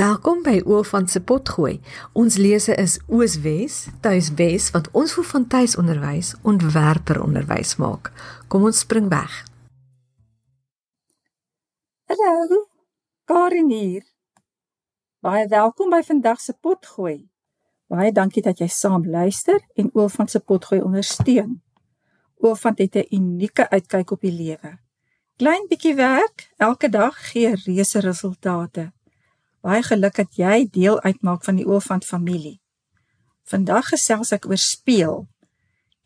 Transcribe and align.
Welkom 0.00 0.38
by 0.40 0.62
Oofant 0.64 1.10
se 1.12 1.20
potgooi. 1.20 1.74
Ons 2.16 2.38
lese 2.40 2.72
is 2.80 2.94
Ooswes, 3.12 3.74
Tuiswes 4.00 4.70
wat 4.72 4.86
ons 4.96 5.12
hoe 5.12 5.24
van 5.28 5.42
tuisonderwys 5.46 6.30
ontwerper 6.48 7.18
onderwys 7.20 7.74
maak. 7.76 8.08
Kom 8.48 8.62
ons 8.64 8.78
spring 8.80 9.10
weg. 9.12 9.34
Hallo. 12.08 12.62
Karin 13.28 13.68
hier. 13.68 14.06
Baie 15.20 15.44
welkom 15.52 15.92
by 15.92 16.00
vandag 16.06 16.40
se 16.40 16.54
potgooi. 16.56 17.18
Baie 17.92 18.12
dankie 18.12 18.44
dat 18.46 18.62
jy 18.64 18.70
saam 18.72 19.04
luister 19.04 19.60
en 19.76 19.90
Oofant 19.92 20.32
se 20.32 20.40
potgooi 20.40 20.80
ondersteun. 20.80 21.58
Oofant 22.40 22.78
het 22.78 22.96
'n 22.96 23.04
unieke 23.10 23.68
uitkyk 23.68 24.10
op 24.10 24.20
die 24.20 24.32
lewe. 24.32 24.78
Klein 25.36 25.66
bietjie 25.68 25.94
werk 25.94 26.48
elke 26.56 26.88
dag 26.88 27.30
gee 27.32 27.52
reuse 27.54 28.00
resultate. 28.00 28.92
Baie 29.60 29.82
geluk 29.84 30.16
dat 30.16 30.38
jy 30.40 30.64
deel 30.72 30.96
uitmaak 31.04 31.44
van 31.44 31.58
die 31.60 31.66
Olifant 31.68 32.04
familie. 32.08 32.62
Vandag 33.44 33.90
gesels 33.92 34.32
ek 34.32 34.46
oor 34.48 34.60
speel. 34.60 35.26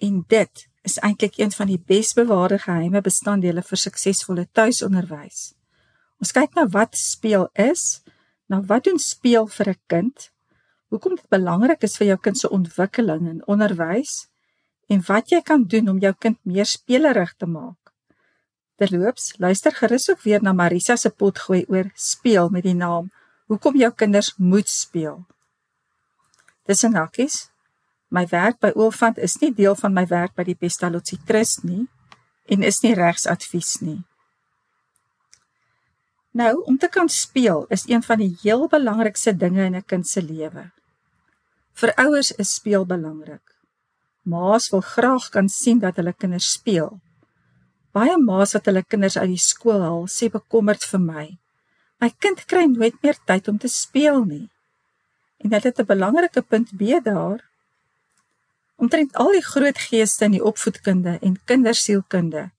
En 0.02 0.24
dit 0.26 0.64
is 0.82 0.98
eintlik 1.06 1.38
een 1.38 1.54
van 1.54 1.70
die 1.70 1.78
besbewaarde 1.78 2.58
geheime 2.64 3.00
bestanddele 3.00 3.62
vir 3.62 3.78
suksesvolle 3.78 4.48
tuisonderwys. 4.58 5.52
Ons 6.18 6.34
kyk 6.34 6.58
na 6.58 6.66
wat 6.74 6.98
speel 6.98 7.46
is, 7.54 8.02
na 8.50 8.58
wat 8.66 8.88
doen 8.90 8.98
speel 8.98 9.46
vir 9.46 9.70
'n 9.70 9.80
kind, 9.86 10.30
hoekom 10.90 11.14
dit 11.14 11.28
belangrik 11.30 11.82
is 11.82 11.96
vir 11.96 12.06
jou 12.06 12.18
kind 12.18 12.38
se 12.38 12.50
ontwikkeling 12.50 13.28
en 13.28 13.46
onderwys 13.46 14.26
en 14.88 15.00
wat 15.06 15.30
jy 15.30 15.40
kan 15.42 15.64
doen 15.64 15.88
om 15.88 15.98
jou 15.98 16.14
kind 16.18 16.38
meer 16.42 16.66
spelerig 16.66 17.34
te 17.36 17.46
maak. 17.46 17.92
Terloops, 18.76 19.34
luister 19.38 19.72
gerus 19.72 20.10
ook 20.10 20.22
weer 20.22 20.42
na 20.42 20.52
Marisa 20.52 20.96
se 20.96 21.10
potgooi 21.10 21.64
oor 21.68 21.90
speel 21.94 22.48
met 22.48 22.62
die 22.62 22.74
naam 22.74 23.10
hoekom 23.46 23.76
jou 23.76 23.90
kinders 23.92 24.34
moet 24.36 24.68
speel. 24.68 25.24
Dis 26.66 26.84
'n 26.84 26.94
hakkies. 26.94 27.50
My 28.08 28.26
werk 28.26 28.60
by 28.60 28.70
Oofant 28.74 29.18
is 29.18 29.40
nie 29.40 29.54
deel 29.54 29.74
van 29.74 29.92
my 29.92 30.06
werk 30.06 30.34
by 30.34 30.44
die 30.44 30.54
Pestalozzi 30.54 31.18
Trust 31.26 31.64
nie 31.64 31.88
en 32.46 32.62
is 32.62 32.82
nie 32.82 32.94
regsadvies 32.94 33.80
nie. 33.80 34.04
Nou, 36.30 36.62
om 36.66 36.78
te 36.78 36.88
kan 36.88 37.08
speel 37.08 37.66
is 37.68 37.88
een 37.88 38.02
van 38.02 38.18
die 38.18 38.36
heel 38.42 38.68
belangrikste 38.68 39.36
dinge 39.36 39.64
in 39.64 39.76
'n 39.76 39.84
kind 39.86 40.08
se 40.08 40.22
lewe. 40.22 40.70
Vir 41.72 41.94
ouers 41.94 42.32
is 42.32 42.54
speel 42.54 42.86
belangrik. 42.86 43.54
Ma's 44.22 44.70
wil 44.70 44.80
graag 44.80 45.28
kan 45.28 45.48
sien 45.48 45.78
dat 45.78 45.96
hulle 45.96 46.12
kinders 46.12 46.52
speel. 46.52 47.00
Baie 47.92 48.16
ma's 48.18 48.52
wat 48.52 48.66
hulle 48.66 48.82
kinders 48.82 49.16
uit 49.16 49.28
die 49.28 49.38
skool 49.38 49.80
haal, 49.80 50.06
sê 50.06 50.30
bekommerd 50.30 50.84
vir 50.84 51.00
my. 51.00 51.38
My 52.00 52.10
kind 52.18 52.44
kry 52.44 52.64
nooit 52.64 52.96
meer 53.02 53.16
tyd 53.24 53.48
om 53.48 53.58
te 53.58 53.68
speel 53.68 54.24
nie. 54.24 54.48
En 55.36 55.48
dit 55.48 55.62
het 55.62 55.78
'n 55.78 55.86
belangrike 55.86 56.42
punt 56.42 56.76
B 56.76 57.04
daar. 57.04 57.40
Omtrent 58.76 59.14
al 59.14 59.32
die 59.32 59.44
groot 59.44 59.78
geeste 59.78 60.24
in 60.24 60.30
die 60.30 60.44
opvoedkunde 60.44 61.18
en 61.20 61.44
kindersielkunde 61.44 62.50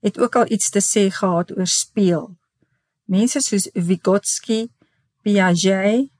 het 0.00 0.20
ook 0.20 0.36
al 0.36 0.50
iets 0.50 0.70
te 0.70 0.80
sê 0.80 1.10
gehad 1.10 1.56
oor 1.56 1.66
speel. 1.66 2.36
Mense 3.04 3.40
soos 3.40 3.70
Vygotsky, 3.72 4.68
Piaget, 5.22 6.10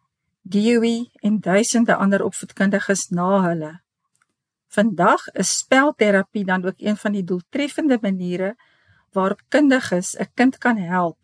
Dewey 0.42 1.10
en 1.20 1.40
duisende 1.40 1.94
ander 1.94 2.24
opvoedkundiges 2.24 3.08
na 3.08 3.42
hulle. 3.48 3.80
Vandag 4.68 5.28
is 5.32 5.58
spelterapie 5.58 6.44
dan 6.44 6.64
ook 6.64 6.74
een 6.76 6.96
van 6.96 7.12
die 7.12 7.24
doeltreffende 7.24 7.98
maniere 8.00 8.56
waarop 9.12 9.40
kundiges 9.48 10.16
'n 10.18 10.30
kind 10.34 10.58
kan 10.58 10.76
help 10.76 11.16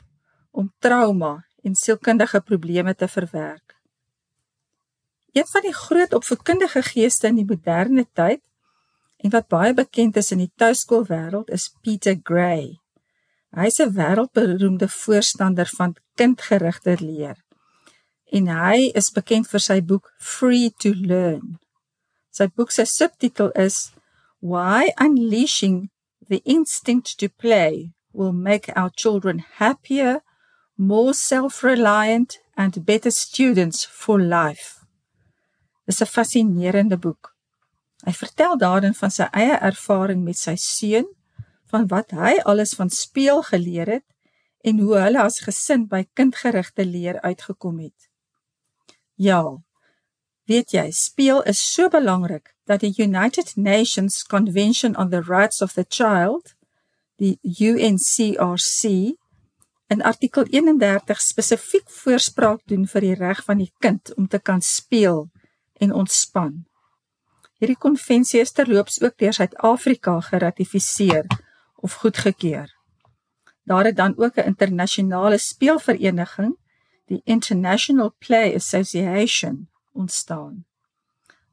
om 0.51 0.73
trauma 0.79 1.45
en 1.63 1.75
sielkundige 1.75 2.41
probleme 2.41 2.95
te 2.95 3.09
verwerk. 3.09 3.77
Een 5.33 5.47
van 5.47 5.61
die 5.63 5.75
groot 5.75 6.13
opvoedkundige 6.13 6.83
geeste 6.83 7.27
in 7.27 7.35
die 7.35 7.47
moderne 7.47 8.07
tyd 8.13 8.43
en 9.17 9.31
wat 9.31 9.49
baie 9.49 9.75
bekend 9.75 10.17
is 10.17 10.33
in 10.35 10.43
die 10.43 10.53
tuiskoolwêreld 10.57 11.51
is 11.55 11.69
Peter 11.83 12.17
Gray. 12.23 12.81
Hy's 13.51 13.79
'n 13.79 13.95
wêreldberoemde 13.95 14.89
voorstander 14.89 15.67
van 15.67 15.97
kindgerigte 16.15 16.97
leer. 17.01 17.37
En 18.33 18.47
hy 18.47 18.91
is 18.95 19.11
bekend 19.11 19.49
vir 19.49 19.61
sy 19.61 19.81
boek 19.83 20.13
Free 20.19 20.71
to 20.79 20.93
Learn. 20.95 21.59
Sy 22.31 22.47
boek 22.47 22.71
se 22.71 22.85
subtitel 22.85 23.51
is 23.51 23.93
Why 24.39 24.93
Unleashing 24.97 25.91
the 26.29 26.41
Instinct 26.45 27.19
to 27.19 27.29
Play 27.29 27.93
Will 28.13 28.33
Make 28.33 28.73
Our 28.77 28.91
Children 28.91 29.45
Happier, 29.59 30.23
more 30.81 31.13
self-reliant 31.13 32.39
and 32.57 32.87
better 32.87 33.11
students 33.11 33.85
for 33.85 34.19
life. 34.19 34.81
Dis 35.87 36.01
'n 36.01 36.07
fascinerende 36.07 36.97
boek. 36.97 37.37
Hy 38.07 38.13
vertel 38.13 38.57
daarin 38.59 38.95
van 38.95 39.11
sy 39.11 39.27
eie 39.33 39.59
ervaring 39.61 40.25
met 40.25 40.39
sy 40.39 40.57
seun, 40.57 41.09
van 41.67 41.87
wat 41.87 42.11
hy 42.11 42.41
alles 42.45 42.73
van 42.75 42.91
speel 42.91 43.43
geleer 43.43 43.87
het 43.87 44.09
en 44.65 44.79
hoe 44.79 44.97
hulle 44.97 45.23
as 45.23 45.41
gesin 45.41 45.87
by 45.87 46.09
kindgerigte 46.15 46.85
leer 46.85 47.21
uitgekom 47.21 47.79
het. 47.79 48.09
Ja. 49.15 49.45
Weet 50.45 50.71
jy, 50.71 50.91
speel 50.91 51.43
is 51.43 51.73
so 51.73 51.89
belangrik 51.89 52.55
dat 52.65 52.81
die 52.81 52.95
United 52.97 53.57
Nations 53.57 54.23
Convention 54.23 54.97
on 54.97 55.11
the 55.11 55.21
Rights 55.21 55.61
of 55.63 55.73
the 55.73 55.85
Child, 55.89 56.55
die 57.17 57.39
UNCRC, 57.43 59.20
in 59.91 60.03
artikel 60.03 60.47
31 60.47 61.21
spesifiek 61.21 61.89
voorspraak 61.91 62.61
doen 62.71 62.87
vir 62.87 63.03
die 63.03 63.15
reg 63.19 63.41
van 63.47 63.59
die 63.59 63.73
kind 63.83 64.13
om 64.15 64.29
te 64.31 64.39
kan 64.39 64.63
speel 64.63 65.25
en 65.83 65.93
ontspan. 65.93 66.61
Hierdie 67.59 67.79
konvensie 67.79 68.41
is 68.41 68.55
terloops 68.55 69.01
ook 69.03 69.17
deur 69.19 69.35
Suid-Afrika 69.35 70.15
geratifiseer 70.29 71.27
of 71.83 71.99
goedgekeur. 72.05 72.71
Daar 73.67 73.91
het 73.91 73.97
dan 73.97 74.15
ook 74.17 74.39
'n 74.39 74.47
internasionale 74.55 75.39
speelvereniging, 75.39 76.57
die 77.07 77.21
International 77.25 78.15
Play 78.19 78.55
Association, 78.55 79.69
ontstaan. 79.93 80.65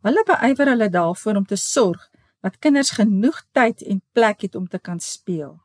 Hulle 0.01 0.23
beywer 0.23 0.67
hulle 0.67 0.89
daarvoor 0.89 1.35
om 1.35 1.45
te 1.45 1.55
sorg 1.55 2.09
dat 2.41 2.59
kinders 2.59 2.89
genoeg 2.89 3.45
tyd 3.51 3.81
en 3.81 4.01
plek 4.11 4.41
het 4.41 4.55
om 4.55 4.67
te 4.67 4.79
kan 4.79 4.99
speel. 4.99 5.61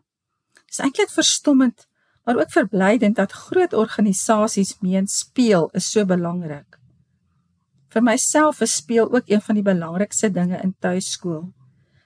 Dit 0.52 0.70
is 0.70 0.78
eintlik 0.78 1.10
verstommend 1.10 1.86
maar 2.24 2.36
ook 2.36 2.50
verblydend 2.50 3.16
dat 3.16 3.32
groot 3.32 3.72
organisasies 3.72 4.76
meen 4.80 5.06
speel 5.06 5.68
is 5.72 5.90
so 5.90 6.04
belangrik. 6.04 6.78
Vir 7.92 8.02
myself 8.02 8.60
is 8.60 8.76
speel 8.76 9.12
ook 9.12 9.28
een 9.28 9.42
van 9.42 9.54
die 9.54 9.66
belangrikste 9.66 10.30
dinge 10.30 10.60
in 10.62 10.74
tuiskool. 10.78 11.52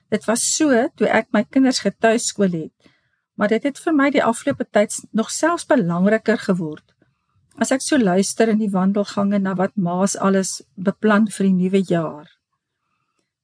Dit 0.09 0.25
was 0.25 0.43
so 0.55 0.87
toe 0.95 1.07
ek 1.07 1.29
my 1.31 1.43
kinders 1.43 1.79
getuiskool 1.79 2.51
het, 2.51 2.91
maar 3.35 3.47
dit 3.47 3.63
het 3.63 3.79
vir 3.79 3.93
my 3.93 4.09
die 4.11 4.23
afgelope 4.23 4.65
tyd 4.71 4.95
nog 5.11 5.31
selfs 5.31 5.67
belangriker 5.69 6.37
geword. 6.37 6.83
As 7.57 7.71
ek 7.71 7.81
so 7.81 7.97
luister 7.97 8.49
in 8.49 8.59
die 8.61 8.71
wandelgange 8.73 9.39
na 9.39 9.53
wat 9.55 9.75
ma's 9.75 10.15
alles 10.15 10.61
beplan 10.75 11.27
vir 11.27 11.49
die 11.49 11.57
nuwe 11.57 11.81
jaar. 11.89 12.27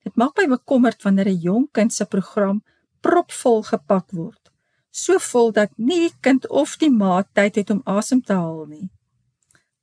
Dit 0.03 0.17
maak 0.17 0.38
my 0.38 0.47
bekommerd 0.57 1.03
wanneer 1.03 1.29
'n 1.29 1.41
jong 1.41 1.67
kind 1.72 1.94
se 1.94 2.06
program 2.06 2.63
propvol 3.01 3.63
gepak 3.63 4.12
word 4.12 4.43
so 4.94 5.18
vol 5.18 5.52
dat 5.52 5.72
nie 5.78 6.04
die 6.06 6.16
kind 6.22 6.46
of 6.50 6.78
die 6.78 6.92
ma 6.94 7.24
tyd 7.34 7.58
het 7.58 7.72
om 7.74 7.81
asem 7.90 8.22
te 8.22 8.38
haal 8.38 8.66
nie. 8.70 8.90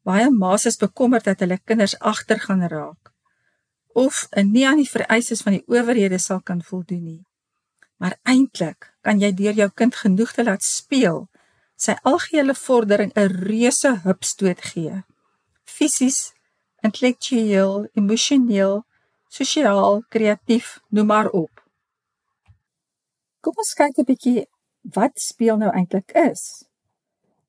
Baie 0.06 0.30
ma's 0.30 0.68
is 0.70 0.78
bekommerd 0.78 1.26
dat 1.26 1.42
hulle 1.42 1.58
kinders 1.66 1.98
agter 1.98 2.38
gaan 2.40 2.62
raak 2.70 3.10
of 3.92 4.28
nie 4.46 4.66
aan 4.66 4.78
die 4.78 4.88
vereistes 4.88 5.42
van 5.42 5.56
die 5.56 5.64
owerhede 5.66 6.18
sal 6.18 6.40
kan 6.40 6.62
voldoen 6.62 7.02
nie. 7.04 7.22
Maar 7.98 8.16
eintlik 8.22 8.92
kan 9.02 9.18
jy 9.20 9.32
deur 9.34 9.56
jou 9.58 9.68
kind 9.74 9.96
genoeg 9.96 10.32
te 10.32 10.44
laat 10.44 10.62
speel, 10.62 11.26
sy 11.76 11.96
algehele 12.04 12.54
vordering 12.54 13.12
'n 13.16 13.34
reuse 13.48 13.90
hupstoot 14.04 14.60
gee. 14.62 15.02
Fisies, 15.64 16.32
intellektueel, 16.82 17.88
emosioneel, 17.94 18.84
sosiaal, 19.28 20.02
kreatief, 20.08 20.78
noem 20.88 21.06
maar 21.06 21.28
op. 21.28 21.50
Kom 23.40 23.54
ons 23.56 23.74
kyk 23.74 23.98
'n 23.98 24.04
bietjie 24.04 24.46
wat 24.82 25.20
speel 25.20 25.56
nou 25.56 25.70
eintlik 25.72 26.12
is? 26.12 26.64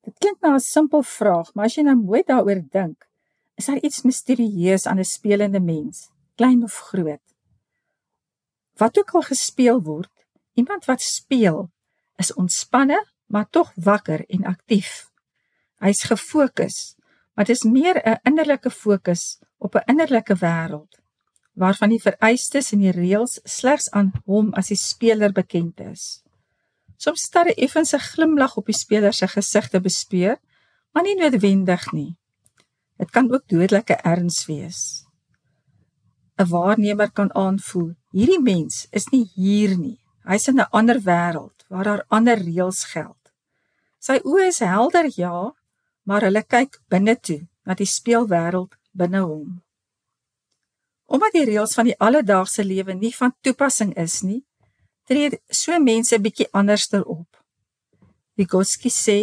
Dit 0.02 0.18
klink 0.18 0.40
nou 0.40 0.54
'n 0.54 0.60
simpel 0.60 1.02
vraag, 1.02 1.54
maar 1.54 1.64
as 1.64 1.74
jy 1.74 1.82
nou 1.82 1.96
mooi 1.96 2.22
daaroor 2.26 2.62
dink, 2.70 3.08
is 3.54 3.66
daar 3.66 3.82
iets 3.82 4.02
misterieus 4.02 4.86
aan 4.86 4.98
'n 4.98 5.04
spelende 5.04 5.60
mens, 5.60 6.10
klein 6.34 6.62
of 6.62 6.78
groot. 6.78 7.26
Wat 8.76 8.98
ook 8.98 9.10
al 9.10 9.22
gespeel 9.22 9.82
word, 9.82 10.26
iemand 10.54 10.84
wat 10.84 11.00
speel, 11.00 11.70
is 12.16 12.34
ontspanne, 12.34 13.06
maar 13.26 13.48
tog 13.50 13.72
wakker 13.74 14.24
en 14.28 14.44
aktief. 14.44 15.10
Hy's 15.78 16.02
gefokus, 16.02 16.96
maar 17.34 17.44
dit 17.44 17.56
is 17.56 17.62
meer 17.62 18.02
'n 18.04 18.18
innerlike 18.22 18.70
fokus 18.70 19.38
op 19.58 19.74
'n 19.74 19.82
innerlike 19.86 20.34
wêreld 20.34 21.00
waarvan 21.52 21.88
die 21.92 22.00
vereistes 22.00 22.72
en 22.72 22.78
die 22.78 22.92
reëls 22.92 23.40
slegs 23.44 23.90
aan 23.90 24.12
hom 24.24 24.52
as 24.54 24.72
die 24.72 24.76
speler 24.76 25.32
bekend 25.32 25.80
is. 25.80 26.21
Soms 27.02 27.22
staar 27.22 27.48
'n 27.50 27.60
effense 27.64 27.98
glimlag 27.98 28.56
op 28.56 28.66
die 28.66 28.80
speler 28.84 29.12
se 29.12 29.26
gesig 29.28 29.68
te 29.68 29.80
bespeer, 29.80 30.38
maar 30.92 31.02
nie 31.02 31.16
noodwendig 31.18 31.92
nie. 31.92 32.16
Dit 32.96 33.10
kan 33.10 33.32
ook 33.32 33.48
dodelike 33.48 33.94
erns 33.94 34.46
wees. 34.46 35.04
'n 36.38 36.48
Waarnemer 36.48 37.10
kan 37.12 37.34
aanvoel, 37.34 37.94
hierdie 38.10 38.42
mens 38.42 38.86
is 38.90 39.06
nie 39.10 39.30
hier 39.34 39.78
nie. 39.78 39.98
Hy's 40.24 40.48
in 40.48 40.60
'n 40.60 40.70
ander 40.70 41.00
wêreld 41.00 41.64
waar 41.68 41.84
daar 41.84 42.04
ander 42.08 42.38
reëls 42.38 42.84
geld. 42.84 43.22
Sy 43.98 44.20
oë 44.24 44.46
is 44.46 44.58
helder, 44.58 45.10
ja, 45.16 45.54
maar 46.02 46.22
hulle 46.22 46.42
kyk 46.42 46.80
binne 46.88 47.16
toe, 47.20 47.48
na 47.64 47.74
die 47.74 47.86
speelwêreld 47.86 48.78
binne 48.92 49.20
hom. 49.20 49.62
Omdat 51.06 51.32
die 51.32 51.44
reëls 51.44 51.74
van 51.74 51.84
die 51.84 51.98
alledaagse 51.98 52.64
lewe 52.64 52.94
nie 52.94 53.14
van 53.16 53.34
toepassing 53.40 53.96
is 53.96 54.22
nie, 54.22 54.44
tree 55.12 55.40
so 55.52 55.78
mense 55.80 56.18
bietjie 56.24 56.48
anderster 56.56 57.04
op. 57.04 57.28
Vygotsky 58.36 58.90
sê, 58.90 59.20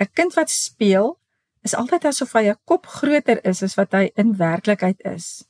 'n 0.00 0.08
kind 0.16 0.34
wat 0.34 0.50
speel 0.50 1.18
is 1.62 1.74
altyd 1.74 2.04
asof 2.04 2.32
hy 2.32 2.44
'n 2.48 2.60
kop 2.64 2.86
groter 2.86 3.44
is 3.44 3.62
as 3.62 3.76
wat 3.76 3.92
hy 3.92 4.10
in 4.16 4.36
werklikheid 4.36 5.00
is. 5.04 5.44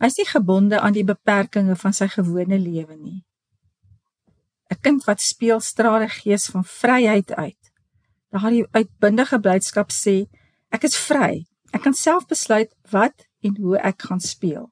Hy 0.00 0.06
is 0.06 0.18
nie 0.18 0.30
gebonde 0.30 0.80
aan 0.80 0.94
die 0.94 1.04
beperkings 1.04 1.80
van 1.80 1.92
sy 1.92 2.08
gewone 2.08 2.58
lewe 2.58 2.96
nie. 2.96 3.24
'n 4.70 4.80
Kind 4.80 5.04
wat 5.04 5.20
speel 5.20 5.60
straal 5.60 6.02
'n 6.02 6.08
gees 6.22 6.46
van 6.46 6.64
vryheid 6.64 7.32
uit. 7.32 7.62
Daardie 8.30 8.66
uitbundige 8.70 9.40
blydskap 9.40 9.90
sê, 9.90 10.30
ek 10.70 10.84
is 10.84 10.96
vry. 10.96 11.46
Ek 11.72 11.82
kan 11.82 11.94
self 11.94 12.26
besluit 12.26 12.70
wat 12.90 13.26
en 13.42 13.56
hoe 13.56 13.78
ek 13.78 14.02
gaan 14.02 14.20
speel. 14.20 14.70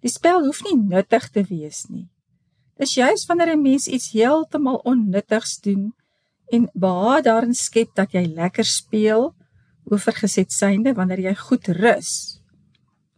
Die 0.00 0.10
spel 0.10 0.44
hoef 0.44 0.62
nie 0.62 0.76
nuttig 0.76 1.30
te 1.30 1.42
wees 1.42 1.86
nie. 1.88 2.13
Dis 2.76 2.94
juis 2.94 3.26
wanneer 3.26 3.54
'n 3.54 3.62
mens 3.62 3.86
iets 3.86 4.10
heeltemal 4.12 4.80
onnuttigs 4.84 5.60
doen 5.60 5.94
en 6.48 6.70
behaag 6.74 7.22
daarin 7.22 7.54
skep 7.54 7.94
dat 7.94 8.12
jy 8.12 8.24
lekker 8.26 8.64
speel, 8.64 9.34
oorgeset 9.84 10.52
synde 10.52 10.94
wanneer 10.94 11.20
jy 11.20 11.34
goed 11.34 11.68
rus. 11.68 12.40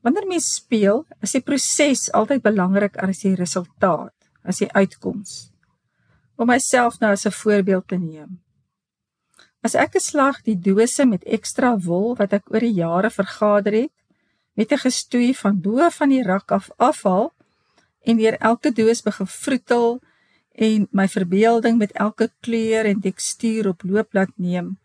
Wanneer 0.00 0.26
mens 0.26 0.54
speel, 0.54 1.04
is 1.20 1.32
die 1.32 1.40
proses 1.40 2.12
altyd 2.12 2.42
belangrik 2.42 2.96
as 2.96 3.18
die 3.24 3.34
resultaat, 3.34 4.14
as 4.42 4.58
die 4.58 4.72
uitkoms. 4.72 5.50
Om 6.36 6.46
myself 6.46 7.00
nou 7.00 7.12
as 7.12 7.26
'n 7.26 7.30
voorbeeld 7.30 7.88
te 7.88 7.96
neem. 7.96 8.40
As 9.62 9.74
ek 9.74 9.96
'n 9.96 10.00
slag 10.00 10.42
die 10.42 10.58
dose 10.58 11.06
met 11.06 11.24
ekstra 11.24 11.78
wol 11.78 12.14
wat 12.16 12.32
ek 12.32 12.50
oor 12.52 12.60
die 12.60 12.74
jare 12.74 13.10
vergader 13.10 13.72
het, 13.72 13.92
met 14.54 14.72
'n 14.72 14.78
gestoei 14.78 15.34
van 15.34 15.60
bo 15.60 15.90
van 15.90 16.08
die 16.08 16.22
rak 16.22 16.50
af 16.52 16.70
afhaal 16.76 17.32
en 18.06 18.20
deur 18.20 18.38
elke 18.38 18.70
doos 18.72 19.02
begin 19.02 19.26
vroetel 19.26 19.98
en 20.56 20.86
my 20.90 21.08
verbeelding 21.10 21.78
met 21.78 21.92
elke 21.92 22.30
kleur 22.40 22.86
en 22.88 23.00
tekstuur 23.04 23.68
op 23.74 23.82
loop 23.84 24.14
laat 24.16 24.32
neem, 24.36 24.76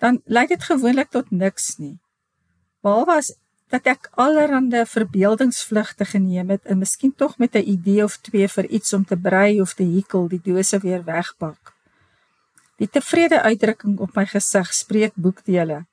dan 0.00 0.22
lyk 0.24 0.48
dit 0.48 0.64
gewoonlik 0.64 1.12
tot 1.12 1.30
niks 1.30 1.76
nie. 1.78 1.98
Behalwe 2.80 3.20
as 3.20 3.34
dat 3.70 3.86
ek 3.86 4.08
allerhande 4.18 4.82
verbeeldingsvlugte 4.88 6.08
geneem 6.08 6.48
het 6.50 6.64
en 6.66 6.80
miskien 6.80 7.12
tog 7.14 7.36
met 7.38 7.54
'n 7.54 7.68
idee 7.76 8.02
of 8.04 8.16
twee 8.18 8.48
vir 8.48 8.66
iets 8.66 8.92
om 8.92 9.04
te 9.04 9.16
brei 9.16 9.60
of 9.60 9.74
te 9.74 9.84
hekel 9.84 10.28
die 10.28 10.40
dose 10.42 10.78
weer 10.78 11.04
wegpak. 11.04 11.74
Die 12.76 12.88
tevrede 12.88 13.42
uitdrukking 13.42 13.98
op 13.98 14.16
my 14.16 14.26
gesig 14.26 14.72
spreek 14.74 15.12
boekdele. 15.14 15.86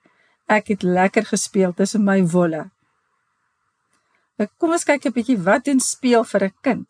Ek 0.48 0.68
het 0.68 0.82
lekker 0.84 1.26
gespeel 1.26 1.74
tussen 1.74 2.04
my 2.04 2.24
wolle. 2.26 2.70
Nou, 4.38 4.46
kom 4.62 4.76
ons 4.76 4.86
kyk 4.86 5.06
'n 5.06 5.14
bietjie 5.18 5.40
wat 5.42 5.66
doen 5.66 5.80
speel 5.80 6.24
vir 6.24 6.44
'n 6.44 6.54
kind. 6.62 6.88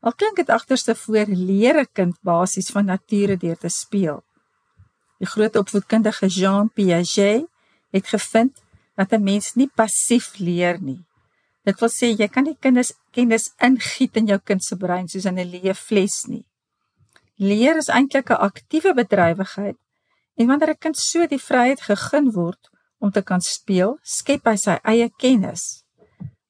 Al 0.00 0.12
klink 0.12 0.36
dit 0.36 0.50
agterste 0.50 0.94
voor 0.94 1.26
leer 1.26 1.80
'n 1.80 1.92
kind 1.92 2.16
basies 2.22 2.70
van 2.70 2.84
nature 2.84 3.36
deur 3.36 3.58
te 3.58 3.68
speel. 3.68 4.22
Die 5.18 5.26
groot 5.26 5.56
opvoedkundige 5.56 6.26
Jean 6.26 6.70
Piaget 6.70 7.46
het 7.90 8.06
gevind 8.06 8.62
dat 8.94 9.12
'n 9.12 9.22
mens 9.22 9.54
nie 9.54 9.70
passief 9.74 10.38
leer 10.38 10.80
nie. 10.80 11.04
Dit 11.64 11.80
wil 11.80 11.88
sê 11.88 12.14
jy 12.16 12.28
kan 12.28 12.44
nie 12.44 12.56
kinders 12.60 12.92
kennis 13.10 13.52
ingiet 13.58 14.16
in 14.16 14.26
jou 14.26 14.38
kind 14.38 14.64
se 14.64 14.76
brein 14.76 15.08
soos 15.08 15.24
in 15.24 15.38
'n 15.38 15.50
leë 15.50 15.74
fles 15.74 16.24
nie. 16.26 16.44
Leer 17.36 17.76
is 17.76 17.88
eintlik 17.88 18.30
'n 18.30 18.42
aktiewe 18.48 18.94
bedrywigheid 18.94 19.76
en 20.36 20.46
wanneer 20.46 20.70
'n 20.70 20.78
kind 20.78 20.96
so 20.96 21.26
die 21.26 21.42
vryheid 21.48 21.80
gegee 21.80 22.30
word 22.30 22.70
om 23.00 23.10
te 23.10 23.22
kan 23.22 23.40
speel, 23.40 23.98
skep 24.02 24.44
hy 24.44 24.56
sy 24.56 24.78
eie 24.84 25.10
kennis. 25.18 25.87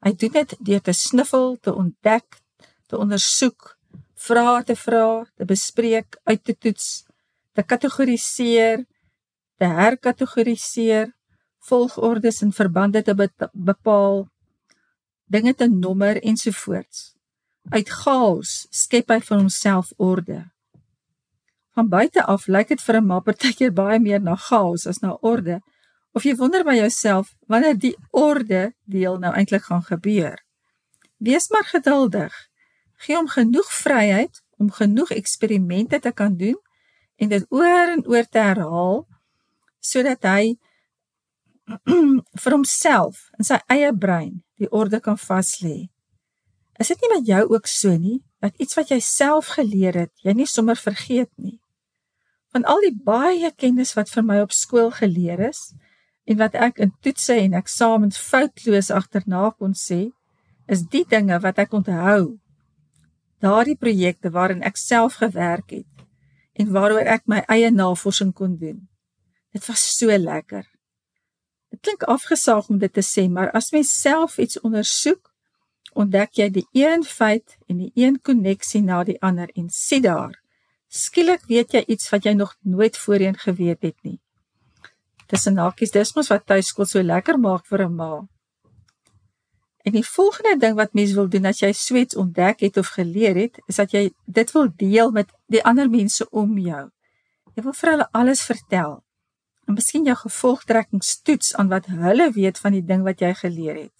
Hy 0.06 0.14
doen 0.14 0.32
dit 0.32 0.54
deur 0.58 0.80
te 0.80 0.92
sniffel, 0.92 1.56
te 1.60 1.74
ontdek, 1.74 2.38
te 2.86 2.98
ondersoek, 2.98 3.74
vrae 4.14 4.62
te 4.64 4.76
vra, 4.78 5.26
te 5.36 5.44
bespreek, 5.44 6.18
uit 6.24 6.44
te 6.44 6.54
toets, 6.54 6.88
te 7.52 7.62
kategoriseer, 7.62 8.84
te 9.58 9.64
herkategoriseer, 9.64 11.10
volgordes 11.68 12.42
en 12.42 12.52
verbande 12.54 13.02
te 13.02 13.14
bepaal, 13.52 14.28
dinge 15.26 15.54
te 15.54 15.68
nommer 15.68 16.22
ensovoorts. 16.22 17.12
Uit 17.68 17.90
chaos 17.90 18.66
skep 18.70 19.10
hy 19.12 19.18
vir 19.20 19.36
homself 19.36 19.90
orde. 19.98 20.38
Van 21.76 21.90
buite 21.90 22.24
af 22.24 22.46
lyk 22.48 22.70
dit 22.72 22.80
vir 22.82 22.96
'n 23.00 23.06
ma 23.06 23.18
partykeer 23.20 23.72
baie 23.72 23.98
meer 24.00 24.20
na 24.20 24.36
chaos 24.36 24.86
as 24.86 25.02
na 25.02 25.18
orde. 25.20 25.60
Of 26.16 26.24
jy 26.24 26.34
wonder 26.38 26.64
by 26.64 26.78
jouself 26.78 27.34
wanneer 27.46 27.76
die 27.78 27.94
orde 28.10 28.72
deel 28.84 29.18
nou 29.18 29.32
eintlik 29.34 29.68
gaan 29.68 29.84
gebeur. 29.86 30.38
Wees 31.18 31.48
maar 31.48 31.66
geduldig. 31.66 32.34
Gee 33.04 33.16
hom 33.16 33.28
genoeg 33.28 33.68
vryheid 33.72 34.42
om 34.58 34.70
genoeg 34.74 35.10
eksperimente 35.14 36.00
te 36.00 36.12
kan 36.12 36.36
doen 36.36 36.58
en 37.18 37.28
dit 37.28 37.46
oor 37.48 37.94
en 37.94 38.02
oor 38.06 38.26
te 38.26 38.42
herhaal 38.42 39.04
sodat 39.82 40.26
hy 40.26 40.56
vir 42.42 42.54
homself 42.54 43.28
in 43.38 43.46
sy 43.46 43.58
eie 43.70 43.92
brein 43.94 44.40
die 44.58 44.70
orde 44.74 45.00
kan 45.04 45.18
vas 45.20 45.58
lê. 45.62 45.88
Is 46.78 46.90
dit 46.92 47.00
nie 47.02 47.10
met 47.12 47.26
jou 47.26 47.42
ook 47.54 47.66
so 47.70 47.94
nie 47.98 48.20
dat 48.42 48.54
iets 48.62 48.78
wat 48.78 48.90
jy 48.92 49.00
self 49.02 49.52
geleer 49.58 49.96
het, 49.98 50.12
jy 50.22 50.34
nie 50.38 50.46
sommer 50.46 50.78
vergeet 50.78 51.30
nie? 51.36 51.58
Van 52.54 52.64
al 52.64 52.80
die 52.86 52.94
baie 52.94 53.50
kennis 53.58 53.94
wat 53.98 54.10
vir 54.10 54.24
my 54.24 54.38
op 54.44 54.54
skool 54.54 54.90
geleer 54.94 55.42
is 55.50 55.68
en 56.28 56.36
wat 56.36 56.54
ek 56.54 56.80
in 56.84 56.92
toetse 57.00 57.36
en 57.40 57.56
eksamens 57.56 58.20
foutloos 58.20 58.90
agterna 58.92 59.48
kon 59.56 59.72
sê, 59.72 60.10
is 60.68 60.84
die 60.92 61.04
dinge 61.08 61.38
wat 61.40 61.60
ek 61.62 61.72
onthou. 61.78 62.36
Daardie 63.40 63.78
projekte 63.80 64.32
waarin 64.34 64.64
ek 64.66 64.76
self 64.76 65.20
gewerk 65.22 65.72
het 65.72 66.04
en 66.58 66.72
waaroor 66.74 67.06
ek 67.06 67.24
my 67.30 67.44
eie 67.54 67.70
navorsing 67.70 68.34
kon 68.34 68.56
doen. 68.58 68.82
Dit 69.54 69.64
was 69.70 69.84
so 69.94 70.10
lekker. 70.10 70.66
Dit 71.70 71.80
klink 71.86 72.04
afgesaag 72.10 72.68
om 72.68 72.80
dit 72.82 72.92
te 72.92 73.04
sê, 73.04 73.28
maar 73.30 73.52
as 73.54 73.70
mens 73.72 73.92
self 74.00 74.38
iets 74.42 74.58
ondersoek, 74.66 75.30
ontdek 75.94 76.40
jy 76.40 76.48
die 76.58 76.66
een 76.76 77.04
feit 77.06 77.56
en 77.70 77.78
die 77.84 77.92
een 77.94 78.18
koneksie 78.20 78.82
na 78.82 79.04
die 79.06 79.20
ander 79.22 79.48
en 79.54 79.70
sien 79.70 80.02
daar. 80.04 80.34
Skielik 80.88 81.46
weet 81.48 81.76
jy 81.76 81.84
iets 81.86 82.10
wat 82.10 82.26
jy 82.26 82.34
nog 82.34 82.56
nooit 82.64 82.96
voorheen 82.96 83.38
geweet 83.38 83.82
het 83.86 83.96
nie. 84.02 84.18
Tussen 85.28 85.58
hakies, 85.60 85.92
dis 85.92 86.14
mos 86.16 86.30
wat 86.32 86.46
tuiskool 86.48 86.86
so 86.88 87.02
lekker 87.04 87.36
maak 87.38 87.66
vir 87.68 87.84
'n 87.84 87.94
ma. 87.94 88.12
En 89.84 89.92
die 89.92 90.04
volgende 90.04 90.56
ding 90.60 90.74
wat 90.76 90.92
mens 90.92 91.12
wil 91.12 91.28
doen 91.28 91.44
as 91.44 91.60
jy 91.60 91.72
swets 91.72 92.16
ontdek 92.16 92.60
het 92.60 92.76
of 92.76 92.88
geleer 92.96 93.36
het, 93.36 93.60
is 93.66 93.76
dat 93.76 93.92
jy 93.92 94.10
dit 94.26 94.52
wil 94.52 94.68
deel 94.76 95.10
met 95.10 95.28
die 95.46 95.64
ander 95.64 95.90
mense 95.90 96.26
om 96.30 96.58
jou. 96.58 96.88
Jy 97.54 97.62
wil 97.62 97.72
vir 97.72 97.90
hulle 97.90 98.08
alles 98.12 98.42
vertel. 98.42 99.02
En 99.66 99.74
miskien 99.74 100.04
jou 100.04 100.16
gevolgtrekkings 100.16 101.22
toets 101.22 101.54
aan 101.54 101.68
wat 101.68 101.86
hulle 101.86 102.30
weet 102.32 102.58
van 102.58 102.72
die 102.72 102.84
ding 102.84 103.02
wat 103.02 103.20
jy 103.20 103.34
geleer 103.34 103.76
het. 103.76 103.96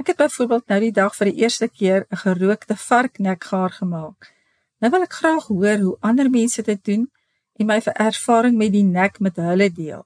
Ek 0.00 0.06
het 0.06 0.16
byvoorbeeld 0.16 0.68
nou 0.68 0.80
die 0.80 0.92
dag 0.92 1.16
vir 1.16 1.30
die 1.30 1.42
eerste 1.44 1.68
keer 1.68 2.06
'n 2.10 2.16
gerookte 2.16 2.76
varknekgaar 2.76 3.70
gemaak. 3.70 4.32
Nou 4.80 4.90
wil 4.90 5.02
ek 5.02 5.12
graag 5.12 5.46
hoor 5.46 5.78
hoe 5.78 5.96
ander 6.00 6.30
mense 6.30 6.62
dit 6.62 6.84
doen 6.84 7.10
en 7.58 7.66
my 7.66 7.80
ervaring 7.84 8.56
met 8.56 8.72
die 8.72 8.84
nek 8.84 9.20
met 9.20 9.36
hulle 9.36 9.68
deel. 9.72 10.04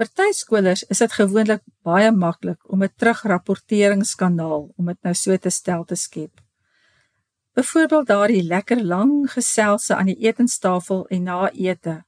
Vir 0.00 0.08
tuiskolers 0.16 0.82
is 0.88 1.02
dit 1.02 1.12
gewoonlik 1.12 1.60
baie 1.84 2.12
maklik 2.12 2.60
om 2.72 2.82
'n 2.82 2.94
terugrapporteringskanaal 2.96 4.62
om 4.76 4.86
dit 4.86 5.00
nou 5.02 5.14
so 5.14 5.36
te 5.36 5.50
stel 5.50 5.84
te 5.84 5.94
skep. 5.94 6.40
Byvoorbeeld 7.52 8.06
daardie 8.06 8.42
lekker 8.42 8.84
lang 8.84 9.32
geselse 9.32 9.94
aan 9.94 10.06
die 10.06 10.20
etenstafel 10.28 11.06
en 11.08 11.22
na 11.22 11.50
ete. 11.50 12.04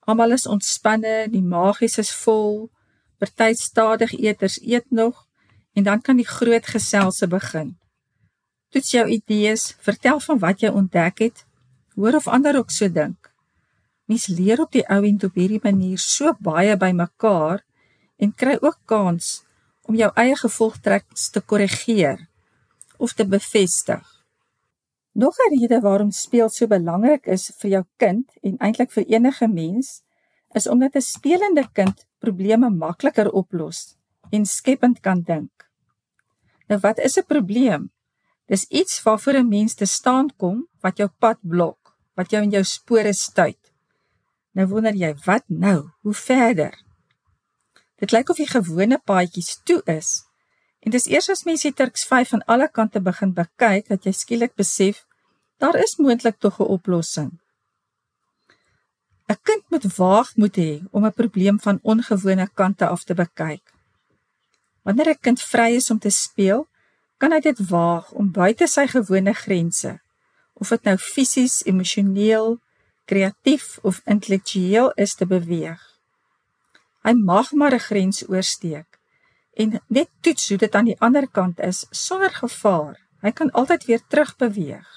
Almal 0.00 0.32
is 0.32 0.46
ontspanne, 0.46 1.28
die 1.30 1.42
magies 1.42 1.98
is 1.98 2.12
vol. 2.14 2.70
Party 3.18 3.54
stadig 3.54 4.12
eters 4.12 4.60
eet 4.60 4.90
nog 4.90 5.26
en 5.72 5.82
dan 5.82 6.00
kan 6.00 6.16
die 6.16 6.26
groot 6.26 6.66
geselse 6.66 7.26
begin. 7.26 7.78
Toets 8.68 8.90
jou 8.90 9.06
idees, 9.08 9.76
vertel 9.78 10.20
van 10.20 10.38
wat 10.38 10.60
jy 10.60 10.68
ontdek 10.68 11.18
het, 11.18 11.46
hoor 11.94 12.14
of 12.14 12.28
ander 12.28 12.56
ook 12.58 12.70
so 12.70 12.88
dink. 12.88 13.30
Mens 14.04 14.26
leer 14.26 14.60
op 14.60 14.72
die 14.72 14.84
ou 14.88 15.00
end 15.06 15.24
op 15.24 15.34
hierdie 15.34 15.62
manier 15.62 15.98
so 15.98 16.34
baie 16.40 16.76
by 16.76 16.92
mekaar 16.92 17.64
en 18.16 18.34
kry 18.34 18.58
ook 18.60 18.78
kans 18.84 19.44
om 19.88 19.96
jou 19.96 20.10
eie 20.16 20.36
gevolgtrekkings 20.36 21.30
te 21.30 21.40
korrigeer 21.40 22.28
of 22.98 23.12
te 23.12 23.26
bevestig. 23.26 24.04
Nog 25.14 25.34
'n 25.38 25.58
rede 25.58 25.80
waarom 25.80 26.10
speel 26.10 26.48
so 26.48 26.66
belangrik 26.66 27.26
is 27.26 27.52
vir 27.58 27.70
jou 27.70 27.84
kind 27.96 28.30
en 28.42 28.56
eintlik 28.58 28.90
vir 28.90 29.04
enige 29.06 29.48
mens, 29.48 30.02
is 30.54 30.66
omdat 30.66 30.96
'n 30.96 31.00
spelende 31.00 31.68
kind 31.72 32.06
probleme 32.18 32.70
makliker 32.70 33.30
oplos 33.30 33.96
en 34.30 34.46
skepend 34.46 35.00
kan 35.00 35.22
dink. 35.22 35.70
Nou 36.68 36.80
wat 36.80 36.98
is 36.98 37.18
'n 37.18 37.26
probleem? 37.26 37.90
Dis 38.46 38.64
iets 38.68 39.02
waarvoor 39.02 39.34
'n 39.34 39.48
mens 39.48 39.74
te 39.74 39.84
staan 39.84 40.28
kom 40.36 40.68
wat 40.80 40.96
jou 40.96 41.08
pad 41.18 41.38
blok, 41.40 41.83
wat 42.14 42.30
jou 42.30 42.42
in 42.42 42.50
jou 42.50 42.64
spore 42.64 43.12
stuit. 43.12 43.60
Nou 44.54 44.66
wonder 44.70 44.94
jy, 44.94 45.14
wat 45.24 45.44
nou? 45.46 45.90
Hoe 46.02 46.14
verder? 46.14 46.74
Dit 47.98 48.12
lyk 48.12 48.30
of 48.30 48.38
die 48.38 48.50
gewone 48.50 48.98
paadjies 49.04 49.60
toe 49.66 49.80
is. 49.90 50.22
En 50.84 50.92
dis 50.92 51.06
eers 51.08 51.30
as 51.32 51.44
mens 51.48 51.64
die 51.64 51.72
Turks 51.72 52.04
5 52.06 52.34
van 52.34 52.44
alle 52.50 52.68
kante 52.68 53.00
begin 53.00 53.32
bekyk 53.34 53.88
dat 53.88 54.04
jy 54.04 54.12
skielik 54.12 54.54
besef 54.54 55.04
daar 55.62 55.78
is 55.80 55.96
moontlik 55.96 56.38
tog 56.38 56.60
'n 56.60 56.70
oplossing. 56.76 57.30
'n 59.28 59.38
Kind 59.42 59.64
moet 59.70 59.86
waag 59.96 60.36
moet 60.36 60.56
hê 60.56 60.72
om 60.90 61.06
'n 61.06 61.18
probleem 61.20 61.60
van 61.60 61.78
ongewone 61.82 62.48
kante 62.54 62.86
af 62.86 63.04
te 63.04 63.14
bekyk. 63.14 63.64
Wanneer 64.84 65.08
'n 65.08 65.20
kind 65.20 65.40
vry 65.40 65.70
is 65.80 65.90
om 65.90 65.98
te 65.98 66.10
speel, 66.10 66.68
kan 67.16 67.32
hy 67.32 67.40
dit 67.40 67.68
waag 67.68 68.12
om 68.12 68.32
buite 68.32 68.66
sy 68.66 68.86
gewone 68.86 69.32
grense, 69.32 70.00
of 70.54 70.68
dit 70.68 70.82
nou 70.84 70.96
fisies, 70.96 71.62
emosioneel, 71.66 72.58
kreatief 73.04 73.78
of 73.82 74.00
intellektueel 74.04 74.92
is 74.96 75.14
te 75.14 75.26
beweeg. 75.26 75.80
Hy 77.04 77.12
mag 77.12 77.52
maar 77.52 77.74
'n 77.74 77.86
grens 77.88 78.28
oorsteek 78.28 78.98
en 79.54 79.80
net 79.86 80.08
toets 80.20 80.48
hoe 80.48 80.58
dit 80.58 80.74
aan 80.74 80.88
die 80.90 81.00
ander 81.00 81.28
kant 81.28 81.60
is 81.60 81.86
sonder 81.90 82.30
gevaar. 82.30 82.98
Hy 83.22 83.30
kan 83.30 83.50
altyd 83.50 83.84
weer 83.84 84.02
terugbeweeg. 84.08 84.88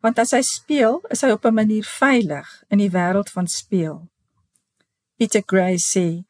Want 0.00 0.18
as 0.18 0.34
hy 0.36 0.42
speel, 0.42 1.00
is 1.10 1.22
hy 1.22 1.30
op 1.30 1.46
'n 1.46 1.54
manier 1.54 1.84
veilig 1.84 2.48
in 2.68 2.78
die 2.78 2.90
wêreld 2.90 3.30
van 3.30 3.46
speel. 3.46 4.08
Peter 5.16 5.42
Gray 5.46 5.78
sê, 5.78 6.24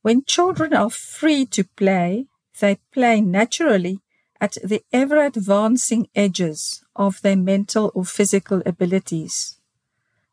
"When 0.00 0.22
children 0.24 0.72
are 0.72 0.90
free 0.90 1.46
to 1.46 1.62
play, 1.74 2.26
they 2.58 2.80
play 2.90 3.20
naturally 3.20 4.00
at 4.40 4.58
the 4.62 4.84
ever 4.90 5.24
advancing 5.24 6.08
edges 6.14 6.84
of 6.92 7.20
their 7.20 7.38
mental 7.38 7.90
or 7.94 8.04
physical 8.04 8.62
abilities." 8.64 9.58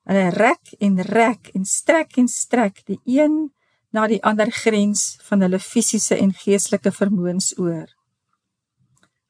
Hulle 0.06 0.30
rek 0.30 0.76
en 0.80 1.02
rek 1.02 1.50
en 1.54 1.66
strek 1.66 2.18
en 2.18 2.28
strek 2.28 2.84
die 2.86 3.00
een 3.06 3.50
na 3.90 4.06
die 4.12 4.22
ander 4.24 4.52
grens 4.52 5.16
van 5.26 5.42
hulle 5.42 5.60
fisiese 5.60 6.18
en 6.20 6.34
geestelike 6.36 6.92
vermoëns 6.92 7.56
oor. 7.58 7.88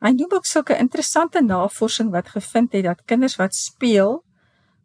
Hy 0.04 0.12
doen 0.18 0.34
ook 0.36 0.46
sulke 0.46 0.76
interessante 0.78 1.42
navorsing 1.42 2.12
wat 2.12 2.34
gevind 2.34 2.74
het 2.76 2.84
dat 2.86 3.06
kinders 3.06 3.38
wat 3.40 3.56
speel, 3.56 4.20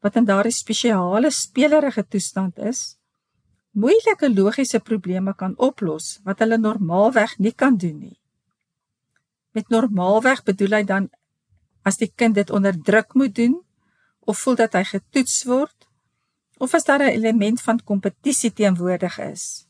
wat 0.01 0.17
in 0.17 0.25
daardie 0.25 0.55
spesiale 0.55 1.31
spelerige 1.35 2.07
toestand 2.07 2.59
is, 2.59 2.97
moeilike 3.73 4.31
logiese 4.31 4.81
probleme 4.81 5.35
kan 5.35 5.57
oplos 5.59 6.19
wat 6.25 6.39
hulle 6.39 6.59
normaalweg 6.59 7.37
nie 7.39 7.53
kan 7.53 7.77
doen 7.77 7.99
nie. 7.99 8.20
Met 9.53 9.69
normaalweg 9.69 10.43
bedoel 10.47 10.81
hy 10.81 10.85
dan 10.85 11.09
as 11.83 11.99
die 11.99 12.11
kind 12.15 12.35
dit 12.35 12.51
onder 12.51 12.77
druk 12.77 13.15
moet 13.15 13.35
doen 13.35 13.57
of 14.21 14.39
voel 14.39 14.59
dat 14.61 14.77
hy 14.79 14.85
getoets 14.85 15.43
word 15.49 15.89
of 16.61 16.75
as 16.75 16.85
daar 16.85 17.03
'n 17.03 17.17
element 17.17 17.61
van 17.61 17.85
kompetisie 17.85 18.53
teenwoordig 18.53 19.19
is. 19.19 19.67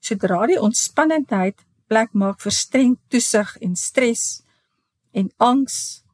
Sodra 0.00 0.46
die 0.46 0.60
ontspannendheid 0.60 1.64
plek 1.88 2.12
maak 2.12 2.40
vir 2.40 2.52
streng 2.52 2.98
toesig 3.08 3.56
en 3.64 3.76
stres 3.76 4.42
en 5.12 5.32
angs, 5.36 6.04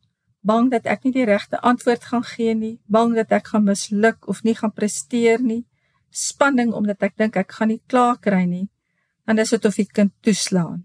bang 0.41 0.71
dat 0.71 0.87
ek 0.87 1.05
nie 1.05 1.13
die 1.13 1.27
regte 1.29 1.61
antwoord 1.61 2.05
gaan 2.05 2.25
gee 2.25 2.55
nie, 2.55 2.79
bang 2.87 3.15
dat 3.15 3.33
ek 3.33 3.47
gaan 3.53 3.65
misluk 3.65 4.29
of 4.29 4.43
nie 4.43 4.55
gaan 4.55 4.73
presteer 4.73 5.43
nie, 5.43 5.65
spanning 6.11 6.73
omdat 6.73 7.03
ek 7.03 7.17
dink 7.17 7.37
ek 7.37 7.53
gaan 7.53 7.69
nie 7.69 7.83
klaar 7.87 8.19
kry 8.23 8.45
nie, 8.45 8.69
dan 9.27 9.39
is 9.39 9.51
dit 9.51 9.65
of 9.65 9.75
die 9.75 9.89
kind 9.91 10.13
toeslaan. 10.23 10.85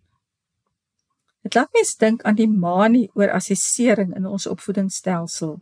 Dit 1.45 1.55
laat 1.55 1.71
mens 1.73 1.95
dink 1.95 2.23
aan 2.27 2.35
die 2.35 2.49
manie 2.49 3.09
oor 3.15 3.31
assessering 3.31 4.15
in 4.15 4.25
ons 4.27 4.47
opvoedingsstelsel. 4.47 5.59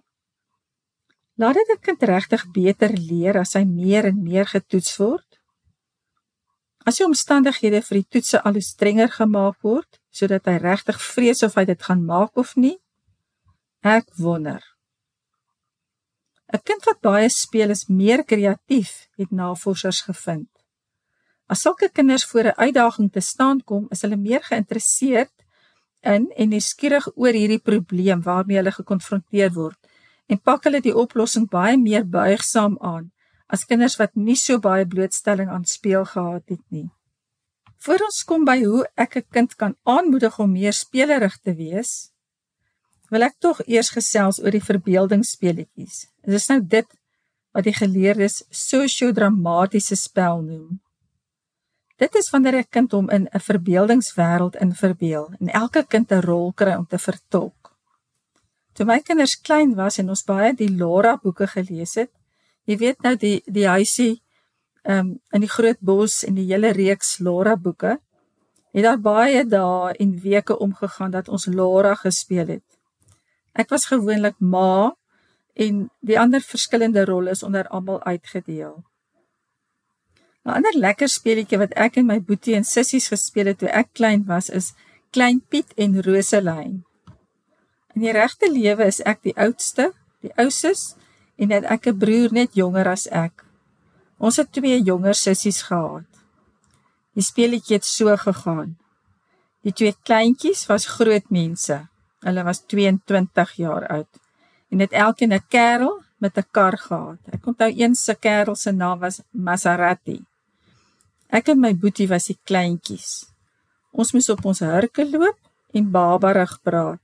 Laat 1.37 1.53
dit 1.53 1.69
'n 1.69 1.81
kind 1.81 2.03
regtig 2.03 2.43
beter 2.51 2.91
leer 2.97 3.37
as 3.37 3.53
hy 3.53 3.63
meer 3.63 4.05
en 4.05 4.23
meer 4.23 4.45
getoets 4.45 4.97
word? 4.97 5.39
As 6.85 6.97
die 6.97 7.05
omstandighede 7.05 7.81
vir 7.81 7.97
die 7.97 8.09
toetse 8.09 8.41
al 8.43 8.53
hoe 8.53 8.61
strenger 8.61 9.09
gemaak 9.11 9.61
word 9.61 9.99
sodat 10.09 10.45
hy 10.45 10.57
regtig 10.57 11.01
vrees 11.01 11.43
of 11.43 11.55
hy 11.55 11.65
dit 11.65 11.83
gaan 11.83 12.05
maak 12.05 12.37
of 12.37 12.55
nie, 12.55 12.79
ek 13.83 14.07
wonder. 14.17 14.63
'n 16.53 16.63
Kind 16.63 16.85
wat 16.85 17.01
baie 17.01 17.29
speel 17.29 17.69
is 17.69 17.87
meer 17.87 18.23
kreatief, 18.23 19.07
het 19.17 19.31
navorsers 19.31 20.01
gevind. 20.01 20.49
As 21.47 21.61
sulke 21.61 21.89
kinders 21.89 22.25
voor 22.25 22.45
'n 22.47 22.59
uitdaging 22.65 23.11
te 23.11 23.19
staan 23.19 23.61
kom, 23.63 23.87
is 23.91 24.01
hulle 24.01 24.15
meer 24.15 24.43
geïnteresseerd 24.43 25.36
in 26.15 26.29
en 26.35 26.49
nuuskierig 26.53 27.07
oor 27.15 27.35
hierdie 27.35 27.61
probleem 27.71 28.23
waarmee 28.25 28.59
hulle 28.59 28.73
gekonfronteer 28.75 29.53
word 29.53 29.77
en 30.27 30.41
pak 30.49 30.67
hulle 30.67 30.81
die 30.83 30.95
oplossing 30.95 31.47
baie 31.51 31.77
meer 31.79 32.05
buigsaam 32.17 32.77
aan 32.81 33.09
as 33.47 33.65
kinders 33.65 33.95
wat 33.99 34.15
nie 34.15 34.35
so 34.35 34.59
baie 34.59 34.85
blootstelling 34.85 35.49
aan 35.49 35.65
speel 35.65 36.05
gehad 36.05 36.43
het 36.51 36.63
nie. 36.69 36.89
Voor 37.79 38.03
ons 38.07 38.23
kom 38.27 38.45
by 38.45 38.57
hoe 38.63 38.83
ek 38.97 39.17
'n 39.17 39.25
kind 39.31 39.55
kan 39.55 39.75
aanmoedig 39.83 40.39
om 40.39 40.51
meer 40.51 40.73
spelerig 40.73 41.37
te 41.37 41.53
wees, 41.55 42.11
wil 43.09 43.23
ek 43.23 43.39
tog 43.39 43.61
eers 43.67 43.89
gesels 43.89 44.39
oor 44.43 44.51
die 44.51 44.63
verbeeldingsspeletjies. 44.63 46.07
Dit 46.25 46.33
is 46.33 46.47
nou 46.49 46.59
dit 46.61 46.87
wat 47.53 47.63
die 47.63 47.73
geleerdes 47.73 48.43
sosio-dramatiese 48.49 49.95
spel 49.95 50.41
noem. 50.41 50.81
Dit 51.97 52.15
is 52.15 52.29
wanneer 52.29 52.57
'n 52.57 52.69
kind 52.69 52.91
hom 52.91 53.09
in 53.09 53.27
'n 53.33 53.39
verbeeldingswêreld 53.39 54.55
in 54.55 54.75
verbeel 54.75 55.29
en 55.39 55.47
elke 55.47 55.85
kind 55.87 56.11
'n 56.11 56.21
rol 56.21 56.53
kry 56.53 56.73
om 56.73 56.87
te 56.87 56.97
vertolk. 56.97 57.75
Toe 58.73 58.85
my 58.85 58.99
kinders 58.99 59.41
klein 59.41 59.75
was 59.75 59.97
en 59.97 60.09
ons 60.09 60.23
baie 60.23 60.53
die 60.53 60.69
Laura 60.69 61.17
boeke 61.17 61.47
gelees 61.47 61.95
het, 61.95 62.11
Jy 62.67 62.75
weet 62.81 63.05
nou 63.05 63.15
die 63.15 63.39
die 63.47 63.65
huisie 63.67 64.19
um, 64.83 65.15
in 65.31 65.43
die 65.43 65.51
groot 65.51 65.79
bos 65.79 66.19
en 66.27 66.35
die 66.35 66.49
hele 66.49 66.73
reeks 66.75 67.17
Lara 67.23 67.55
boeke. 67.55 67.95
Het 68.75 68.83
daar 68.83 68.99
baie 68.99 69.45
dae 69.47 69.93
en 69.95 70.17
weke 70.21 70.57
omgegaan 70.59 71.13
dat 71.15 71.31
ons 71.31 71.47
Lara 71.47 71.95
gespeel 71.95 72.57
het. 72.57 72.65
Ek 73.55 73.71
was 73.71 73.87
gewoonlik 73.89 74.35
ma 74.43 74.93
en 75.55 75.87
die 76.05 76.19
ander 76.19 76.43
verskillende 76.43 77.07
rolle 77.07 77.31
is 77.33 77.43
onder 77.43 77.69
almal 77.71 78.03
uitgedeel. 78.03 78.83
'n 80.47 80.55
Ander 80.55 80.77
lekker 80.79 81.09
speletjie 81.11 81.57
wat 81.59 81.73
ek 81.75 81.97
en 81.99 82.05
my 82.07 82.21
boetie 82.23 82.53
en 82.55 82.63
sissies 82.63 83.09
gespeel 83.11 83.49
het 83.51 83.57
toe 83.59 83.67
ek 83.67 83.89
klein 83.99 84.21
was 84.29 84.47
is 84.49 84.73
Klein 85.11 85.41
Piet 85.49 85.73
en 85.75 85.97
Roselyn. 86.03 86.85
In 87.95 88.05
die 88.05 88.13
regte 88.15 88.47
lewe 88.51 88.85
is 88.87 89.01
ek 89.03 89.19
die 89.27 89.35
oudste, 89.35 89.89
die 90.23 90.31
ouses 90.39 90.95
en 91.35 91.51
het 91.51 91.67
ek 91.67 91.87
'n 91.91 91.99
broer 91.99 92.31
net 92.31 92.55
jonger 92.55 92.87
as 92.87 93.07
ek. 93.11 93.43
Ons 94.19 94.37
het 94.37 94.51
twee 94.51 94.79
jonger 94.83 95.15
sissies 95.15 95.61
gehad. 95.67 96.07
Die 97.13 97.23
speletjie 97.23 97.75
het 97.75 97.85
so 97.85 98.15
gegaan. 98.15 98.77
Die 99.63 99.73
twee 99.73 99.95
kleintjies 100.03 100.65
was 100.69 100.87
groot 100.95 101.27
mense. 101.29 101.87
Hulle 102.23 102.43
was 102.43 102.63
22 102.65 103.51
jaar 103.57 103.87
oud 103.87 104.13
en 104.71 104.79
het 104.79 104.91
elkeen 104.91 105.33
'n 105.33 105.43
kerel 105.49 106.03
met 106.17 106.37
'n 106.37 106.47
kar 106.51 106.77
gehad. 106.77 107.19
Ek 107.31 107.45
onthou 107.45 107.71
een 107.75 107.95
se 107.95 108.15
kerel 108.15 108.55
se 108.55 108.71
naam 108.71 108.99
was 108.99 109.21
Maserati. 109.31 110.23
Ek 111.27 111.51
en 111.51 111.59
my 111.59 111.73
boetie 111.75 112.07
was 112.07 112.29
die 112.31 112.37
kleintjies. 112.47 113.27
Ons 113.91 114.13
moes 114.15 114.29
op 114.31 114.45
ons 114.47 114.63
hurke 114.63 115.03
loop 115.07 115.37
en 115.75 115.91
babarig 115.91 116.53
praat. 116.63 117.01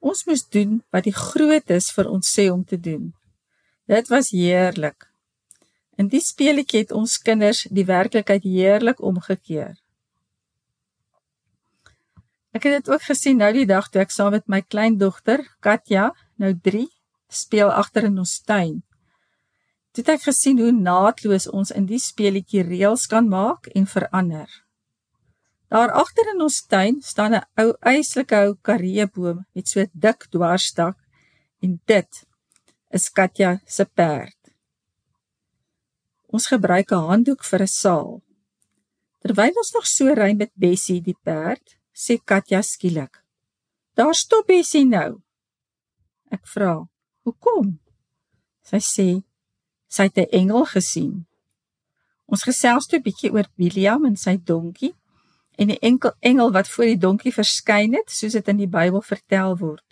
Ons 0.00 0.26
moes 0.28 0.44
doen 0.52 0.80
wat 0.92 1.06
die 1.08 1.14
grootes 1.16 1.88
vir 1.96 2.10
ons 2.12 2.28
sê 2.28 2.50
om 2.52 2.64
te 2.64 2.76
doen. 2.76 3.12
Dit 3.88 4.10
was 4.12 4.32
heerlik. 4.34 5.08
In 5.96 6.10
die 6.12 6.20
speletjie 6.20 6.84
het 6.84 6.92
ons 6.92 7.16
kinders 7.24 7.64
die 7.72 7.86
werklikheid 7.88 8.44
heerlik 8.44 9.00
omgekeer. 9.00 9.76
Ek 12.52 12.66
het 12.68 12.80
dit 12.80 12.90
ook 12.92 13.04
gesien 13.04 13.40
nou 13.40 13.50
die 13.52 13.66
dag 13.68 13.88
toe 13.92 14.02
ek 14.04 14.12
saam 14.12 14.32
met 14.36 14.46
my 14.48 14.62
kleindogter 14.64 15.42
Katja, 15.64 16.10
nou 16.40 16.52
3, 16.68 16.86
speel 17.28 17.72
agter 17.72 18.08
in 18.08 18.18
ons 18.20 18.38
tuin. 18.44 18.82
Toe 19.96 20.04
het 20.04 20.18
ek 20.18 20.26
gesien 20.26 20.58
hoe 20.60 20.74
naatloos 20.76 21.46
ons 21.56 21.70
in 21.72 21.86
die 21.88 21.96
speletjie 21.96 22.60
reëls 22.66 23.06
kan 23.08 23.30
maak 23.32 23.64
en 23.72 23.86
verander. 23.88 24.50
Daar 25.72 25.94
agter 25.96 26.28
in 26.34 26.42
ons 26.44 26.58
tuin 26.68 26.98
staan 27.00 27.32
'n 27.32 27.46
ou 27.62 27.72
eislike 27.80 28.36
ou 28.36 28.50
kareeboom 28.60 29.38
met 29.54 29.68
so 29.68 29.80
'n 29.80 29.88
dik 29.94 30.26
dwarstak 30.28 30.98
en 31.62 31.80
dit 31.86 32.10
is 32.90 33.08
Katja 33.08 33.60
se 33.64 33.84
perd. 33.84 34.36
Ons 36.28 36.46
gebruik 36.46 36.92
'n 36.92 37.08
handdoek 37.08 37.42
vir 37.44 37.62
'n 37.62 37.66
saal. 37.66 38.22
Terwyl 39.22 39.56
ons 39.56 39.72
nog 39.72 39.86
so 39.86 40.12
ry 40.12 40.34
met 40.34 40.52
Bessie 40.54 41.00
die 41.00 41.18
perd, 41.22 41.78
sê 41.94 42.20
Katja 42.24 42.60
skielik: 42.62 43.24
"Daar 43.94 44.14
stop 44.14 44.46
Bessie 44.46 44.84
nou." 44.84 45.22
Ek 46.30 46.46
vra: 46.46 46.86
"Hoekom?" 47.24 47.80
Sy 48.62 48.80
sê: 48.80 49.25
Sy 49.96 50.08
het 50.08 50.18
'n 50.18 50.32
engel 50.40 50.64
gesien. 50.74 51.26
Ons 52.26 52.42
gesels 52.42 52.86
toe 52.86 52.98
'n 52.98 53.06
bietjie 53.08 53.32
oor 53.32 53.48
William 53.56 54.04
en 54.04 54.16
sy 54.16 54.36
donkie 54.36 54.94
en 55.56 55.68
die 55.68 55.78
enkel 55.80 56.12
engel 56.20 56.52
wat 56.52 56.68
voor 56.68 56.84
die 56.84 56.98
donkie 56.98 57.32
verskyn 57.32 57.94
het, 57.94 58.10
soos 58.10 58.32
dit 58.32 58.48
in 58.48 58.56
die 58.56 58.68
Bybel 58.68 59.02
vertel 59.02 59.56
word. 59.56 59.86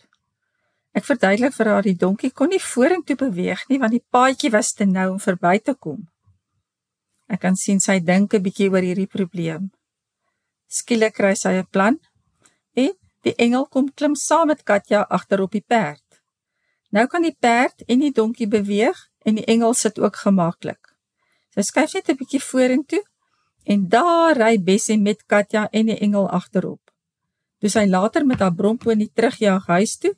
Ek 0.93 1.05
verduidelik 1.05 1.55
vir 1.55 1.67
haar 1.67 1.83
die 1.83 1.97
donkie 1.97 2.31
kon 2.31 2.49
nie 2.49 2.61
vorentoe 2.61 3.17
beweeg 3.17 3.65
nie 3.69 3.79
want 3.79 3.93
die 3.93 4.05
paadjie 4.11 4.51
was 4.51 4.73
te 4.73 4.85
nou 4.85 5.13
om 5.13 5.21
verby 5.21 5.59
te 5.59 5.75
kom. 5.75 6.09
Ek 7.29 7.41
kan 7.41 7.57
sien 7.57 7.81
sy 7.81 7.99
dink 8.01 8.35
'n 8.35 8.43
bietjie 8.43 8.71
oor 8.71 8.83
hierdie 8.83 9.11
probleem. 9.17 9.71
Skielik 10.69 11.15
kry 11.15 11.35
sy 11.35 11.55
'n 11.59 11.67
plan 11.71 11.99
en 12.77 12.93
die 13.23 13.35
engel 13.39 13.67
kom 13.67 13.89
klim 13.89 14.15
saam 14.15 14.49
met 14.49 14.65
Katja 14.65 15.07
agter 15.09 15.41
op 15.41 15.53
die 15.53 15.65
perd. 15.67 16.03
Nou 16.91 17.07
kan 17.07 17.23
die 17.23 17.37
perd 17.41 17.83
en 17.89 17.99
die 18.01 18.13
donkie 18.13 18.49
beweeg 18.49 19.09
en 19.25 19.41
die 19.41 19.45
engel 19.45 19.75
sit 19.75 19.99
ook 19.99 20.17
gemaklik. 20.17 20.95
Sy 21.55 21.63
skuif 21.63 21.95
net 21.95 22.09
'n 22.09 22.17
bietjie 22.17 22.43
vorentoe 22.43 23.03
en 23.65 23.89
daar 23.89 24.37
ry 24.37 24.59
Bessie 24.59 24.99
met 24.99 25.27
Katja 25.27 25.69
en 25.73 25.87
die 25.87 25.99
engel 25.99 26.29
agterop. 26.29 26.81
Toe 27.61 27.71
sy 27.71 27.87
later 27.87 28.27
met 28.27 28.41
haar 28.41 28.55
bromponie 28.55 29.11
terugjaag 29.15 29.67
huis 29.67 29.97
toe, 29.97 30.15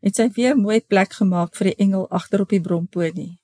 het 0.00 0.16
sy 0.16 0.28
weer 0.36 0.56
mooi 0.56 0.80
plek 0.80 1.12
gemaak 1.12 1.54
vir 1.56 1.70
die 1.70 1.78
engel 1.86 2.08
agter 2.10 2.40
op 2.40 2.48
die 2.48 2.60
bromponie. 2.60 3.38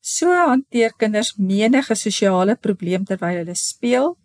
So 0.00 0.32
hanteer 0.34 0.92
kinders 0.98 1.36
menige 1.38 1.94
sosiale 1.94 2.56
probleem 2.56 3.04
terwyl 3.04 3.42
hulle 3.42 3.54
speel 3.54 4.16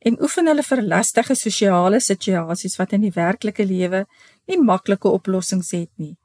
en 0.00 0.16
oefen 0.20 0.48
hulle 0.50 0.64
vir 0.66 0.82
lastige 0.82 1.36
sosiale 1.38 2.00
situasies 2.00 2.76
wat 2.80 2.96
in 2.96 3.04
die 3.06 3.14
werklike 3.14 3.64
lewe 3.64 4.06
nie 4.48 4.58
maklike 4.58 5.08
oplossings 5.08 5.70
het 5.76 5.90
nie. 5.96 6.16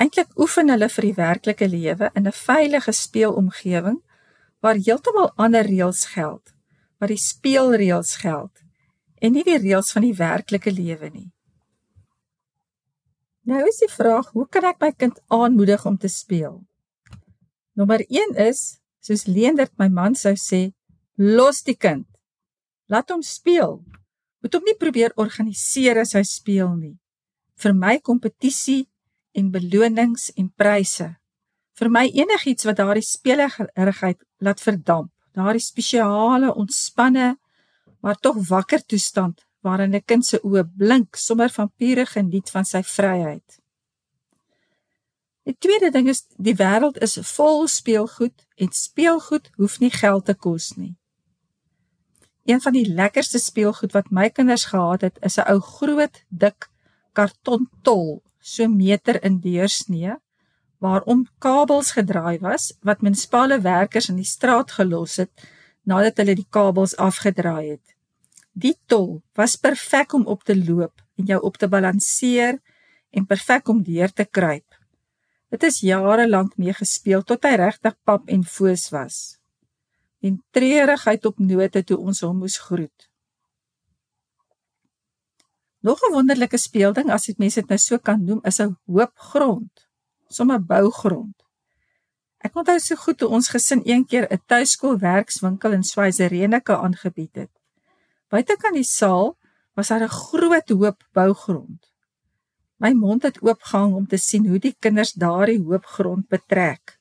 Eintlik 0.00 0.32
oefen 0.40 0.72
hulle 0.72 0.88
vir 0.88 1.08
die 1.08 1.16
werklike 1.18 1.68
lewe 1.68 2.10
in 2.14 2.26
'n 2.26 2.32
veilige 2.32 2.92
speelomgewing 2.92 4.00
waar 4.60 4.78
heeltemal 4.78 5.32
ander 5.36 5.66
reëls 5.66 6.04
geld, 6.14 6.54
waar 6.98 7.08
die 7.08 7.24
speelreëls 7.30 8.16
geld 8.16 8.62
en 9.20 9.32
nie 9.32 9.44
die 9.44 9.58
reëls 9.58 9.92
van 9.92 10.02
die 10.02 10.16
werklike 10.18 10.70
lewe 10.70 11.10
nie. 11.10 11.30
Nou 13.42 13.62
is 13.66 13.80
die 13.82 13.90
vraag, 13.90 14.30
hoe 14.32 14.46
kan 14.48 14.64
ek 14.64 14.80
my 14.80 14.92
kind 14.92 15.18
aanmoedig 15.26 15.86
om 15.86 15.98
te 15.98 16.08
speel? 16.08 16.62
Nommer 17.74 18.04
1 18.08 18.36
is, 18.38 18.78
soos 19.00 19.26
Leendert 19.26 19.72
my 19.78 19.88
man 19.88 20.14
sou 20.14 20.34
sê, 20.38 20.72
los 21.18 21.62
die 21.66 21.74
kind. 21.74 22.06
Laat 22.86 23.10
hom 23.10 23.22
speel. 23.22 23.80
Moet 24.42 24.54
hom 24.54 24.66
nie 24.66 24.78
probeer 24.78 25.14
organiseer 25.16 26.02
as 26.02 26.14
hy 26.14 26.22
speel 26.26 26.74
nie. 26.76 26.96
Vir 27.58 27.74
my 27.74 27.98
kompetisie 27.98 28.91
en 29.32 29.50
belonings 29.50 30.30
en 30.36 30.52
pryse. 30.56 31.08
Vir 31.78 31.88
my 31.90 32.04
enigiets 32.12 32.64
wat 32.68 32.76
daardie 32.76 33.06
speeligheid 33.06 34.20
laat 34.38 34.60
verdamp. 34.60 35.10
Daardie 35.32 35.64
spesiale 35.64 36.54
ontspanne 36.54 37.36
maar 38.02 38.18
tog 38.18 38.36
wakker 38.48 38.84
toestand 38.84 39.44
waarin 39.62 39.94
'n 39.94 40.04
kind 40.04 40.26
se 40.26 40.38
oë 40.42 40.64
blink 40.76 41.16
sommer 41.16 41.50
van 41.50 41.72
pure 41.76 42.06
geniet 42.06 42.50
van 42.50 42.64
sy 42.64 42.82
vryheid. 42.82 43.62
Die 45.42 45.56
tweede 45.58 45.90
ding 45.90 46.08
is 46.08 46.26
die 46.36 46.54
wêreld 46.54 46.98
is 47.02 47.18
vol 47.34 47.68
speelgoed 47.68 48.46
en 48.56 48.68
speelgoed 48.72 49.50
hoef 49.56 49.78
nie 49.78 49.90
geld 49.90 50.24
te 50.24 50.34
kos 50.34 50.72
nie. 50.76 50.96
Een 52.44 52.60
van 52.60 52.72
die 52.72 52.86
lekkerste 52.86 53.38
speelgoed 53.38 53.92
wat 53.92 54.10
my 54.10 54.28
kinders 54.30 54.64
gehad 54.64 55.00
het, 55.00 55.18
is 55.22 55.38
'n 55.38 55.46
ou 55.52 55.60
groot, 55.60 56.24
dik 56.28 56.68
kartontol, 57.12 58.22
so 58.42 58.68
meter 58.68 59.22
in 59.24 59.38
deursnee, 59.40 60.18
waarom 60.82 61.26
kabels 61.38 61.92
gedraai 61.94 62.38
was 62.42 62.72
wat 62.82 63.02
munisipale 63.06 63.60
werkers 63.62 64.10
in 64.10 64.18
die 64.18 64.26
straat 64.26 64.74
gelos 64.74 65.16
het 65.22 65.30
nadat 65.86 66.18
hulle 66.22 66.34
die 66.38 66.48
kabels 66.50 66.96
afgedraai 66.98 67.76
het. 67.76 67.94
Die 68.52 68.74
tol 68.90 69.22
was 69.38 69.56
perfek 69.56 70.12
om 70.12 70.26
op 70.26 70.42
te 70.44 70.56
loop 70.58 71.00
en 71.18 71.30
jou 71.30 71.38
op 71.40 71.56
te 71.56 71.68
balanseer 71.70 72.58
en 73.10 73.26
perfek 73.26 73.68
om 73.68 73.82
deur 73.86 74.12
te 74.12 74.26
kruip. 74.26 74.66
Dit 75.52 75.62
is 75.68 75.82
jare 75.84 76.26
lank 76.28 76.56
mee 76.56 76.74
gespeel 76.74 77.22
tot 77.22 77.44
hy 77.44 77.54
regtig 77.60 77.96
pap 78.04 78.28
en 78.28 78.44
foos 78.44 78.88
was. 78.90 79.38
En 80.22 80.38
treurigheid 80.50 81.26
op 81.26 81.38
note 81.38 81.82
toe 81.84 81.98
ons 81.98 82.22
hom 82.24 82.42
moes 82.42 82.58
groet. 82.58 83.11
Nog 85.82 85.98
'n 86.00 86.12
wonderlike 86.14 86.56
speelding 86.56 87.10
as 87.10 87.26
dit 87.26 87.38
mense 87.38 87.60
dit 87.60 87.68
nou 87.68 87.78
so 87.78 87.98
kan 87.98 88.24
noem, 88.24 88.40
is 88.42 88.60
'n 88.60 88.76
hoop 88.86 89.18
grond, 89.18 89.88
sommer 90.28 90.60
bougrond. 90.62 91.34
Ek 92.38 92.54
onthou 92.54 92.78
so 92.78 92.94
goed 92.94 93.20
hoe 93.20 93.28
ons 93.28 93.48
gesin 93.48 93.82
een 93.84 94.04
keer 94.06 94.26
'n 94.30 94.42
tuiskoolwerkswinkel 94.46 95.72
in 95.72 95.82
Swaisereneke 95.82 96.76
aangebied 96.76 97.34
het. 97.34 97.50
Buite 98.28 98.56
kan 98.56 98.72
die 98.72 98.86
saal 98.86 99.36
was 99.74 99.88
daar 99.88 100.02
'n 100.02 100.08
groot 100.08 100.68
hoop 100.68 101.02
bougrond. 101.12 101.90
My 102.76 102.92
mond 102.92 103.22
het 103.22 103.42
oopgehang 103.42 103.94
om 103.94 104.06
te 104.06 104.16
sien 104.16 104.46
hoe 104.46 104.58
die 104.58 104.76
kinders 104.78 105.12
daardie 105.12 105.62
hoop 105.62 105.84
grond 105.84 106.28
betrek. 106.28 106.98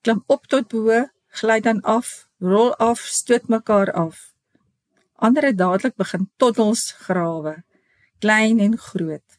Klim 0.00 0.24
op 0.26 0.46
tot 0.46 0.68
bo, 0.68 1.06
gly 1.28 1.60
dan 1.60 1.80
af, 1.80 2.28
rol 2.38 2.74
af, 2.76 2.98
stoot 2.98 3.48
mekaar 3.48 3.92
af. 3.92 4.34
Ander 5.14 5.44
het 5.44 5.58
dadelik 5.58 5.94
begin 5.96 6.30
tottels 6.36 6.92
grawe, 6.92 7.64
klein 8.22 8.60
en 8.62 8.78
groot. 8.78 9.38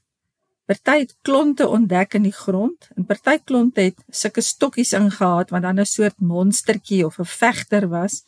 Party 0.68 0.98
het 1.04 1.16
klonte 1.28 1.68
ontdek 1.68 2.16
in 2.20 2.28
die 2.28 2.36
grond 2.36 2.88
en 2.96 3.06
party 3.08 3.38
klonte 3.44 3.84
het 3.90 4.00
sulke 4.08 4.44
stokkies 4.44 4.94
ingehaat 4.96 5.52
wat 5.52 5.66
dan 5.66 5.80
'n 5.80 5.86
soort 5.86 6.20
monstertjie 6.20 7.06
of 7.06 7.20
'n 7.20 7.32
vegter 7.44 7.88
was 7.90 8.24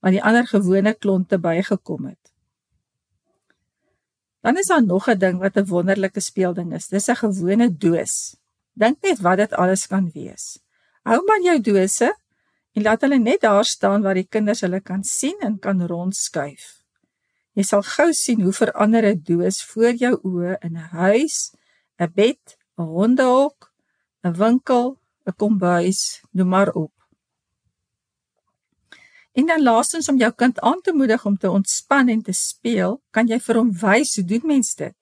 wat 0.00 0.12
die 0.12 0.22
ander 0.22 0.46
gewone 0.46 0.94
klonte 0.94 1.38
bygekom 1.38 2.04
het. 2.06 2.32
Dan 4.40 4.56
is 4.56 4.66
daar 4.66 4.86
nog 4.86 5.08
'n 5.08 5.18
ding 5.18 5.38
wat 5.38 5.56
'n 5.56 5.66
wonderlike 5.66 6.20
speelding 6.20 6.74
is. 6.74 6.88
Dis 6.88 7.08
'n 7.08 7.16
gewone 7.16 7.76
doos. 7.76 8.36
Dink 8.72 8.96
net 9.02 9.20
wat 9.20 9.36
dit 9.36 9.52
alles 9.52 9.86
kan 9.86 10.10
wees. 10.14 10.58
Hou 11.02 11.24
maar 11.26 11.42
jou 11.42 11.60
dose 11.60 12.16
en 12.72 12.82
laat 12.82 13.00
hulle 13.00 13.18
net 13.18 13.40
daar 13.40 13.64
staan 13.64 14.02
waar 14.02 14.14
die 14.14 14.28
kinders 14.28 14.60
hulle 14.60 14.80
kan 14.80 15.04
sien 15.04 15.36
en 15.40 15.58
kan 15.58 15.86
rondskuif. 15.86 16.79
Jy 17.60 17.66
sal 17.68 17.82
gou 17.84 18.08
sien 18.16 18.40
hoe 18.40 18.54
verander 18.56 19.04
'n 19.04 19.20
doos 19.28 19.58
voor 19.70 19.92
jou 20.02 20.14
oë 20.28 20.52
in 20.64 20.76
'n 20.80 20.88
huis, 20.96 21.52
'n 22.00 22.08
bed, 22.14 22.56
'n 22.78 22.88
hondehok, 22.96 23.68
'n 24.24 24.32
winkel, 24.32 24.96
'n 25.26 25.36
kombuis, 25.36 26.22
noem 26.32 26.48
maar 26.48 26.72
op. 26.72 26.94
En 29.32 29.46
dan 29.46 29.62
laastens 29.62 30.08
om 30.08 30.16
jou 30.16 30.32
kind 30.32 30.60
aan 30.60 30.80
te 30.80 30.92
moedig 30.92 31.26
om 31.26 31.36
te 31.36 31.50
ontspan 31.50 32.08
en 32.08 32.22
te 32.22 32.32
speel, 32.32 33.02
kan 33.10 33.26
jy 33.28 33.38
vir 33.38 33.56
hom 33.56 33.72
wys 33.72 34.16
hoe 34.16 34.24
doen 34.24 34.46
mens 34.46 34.74
dit. 34.74 34.96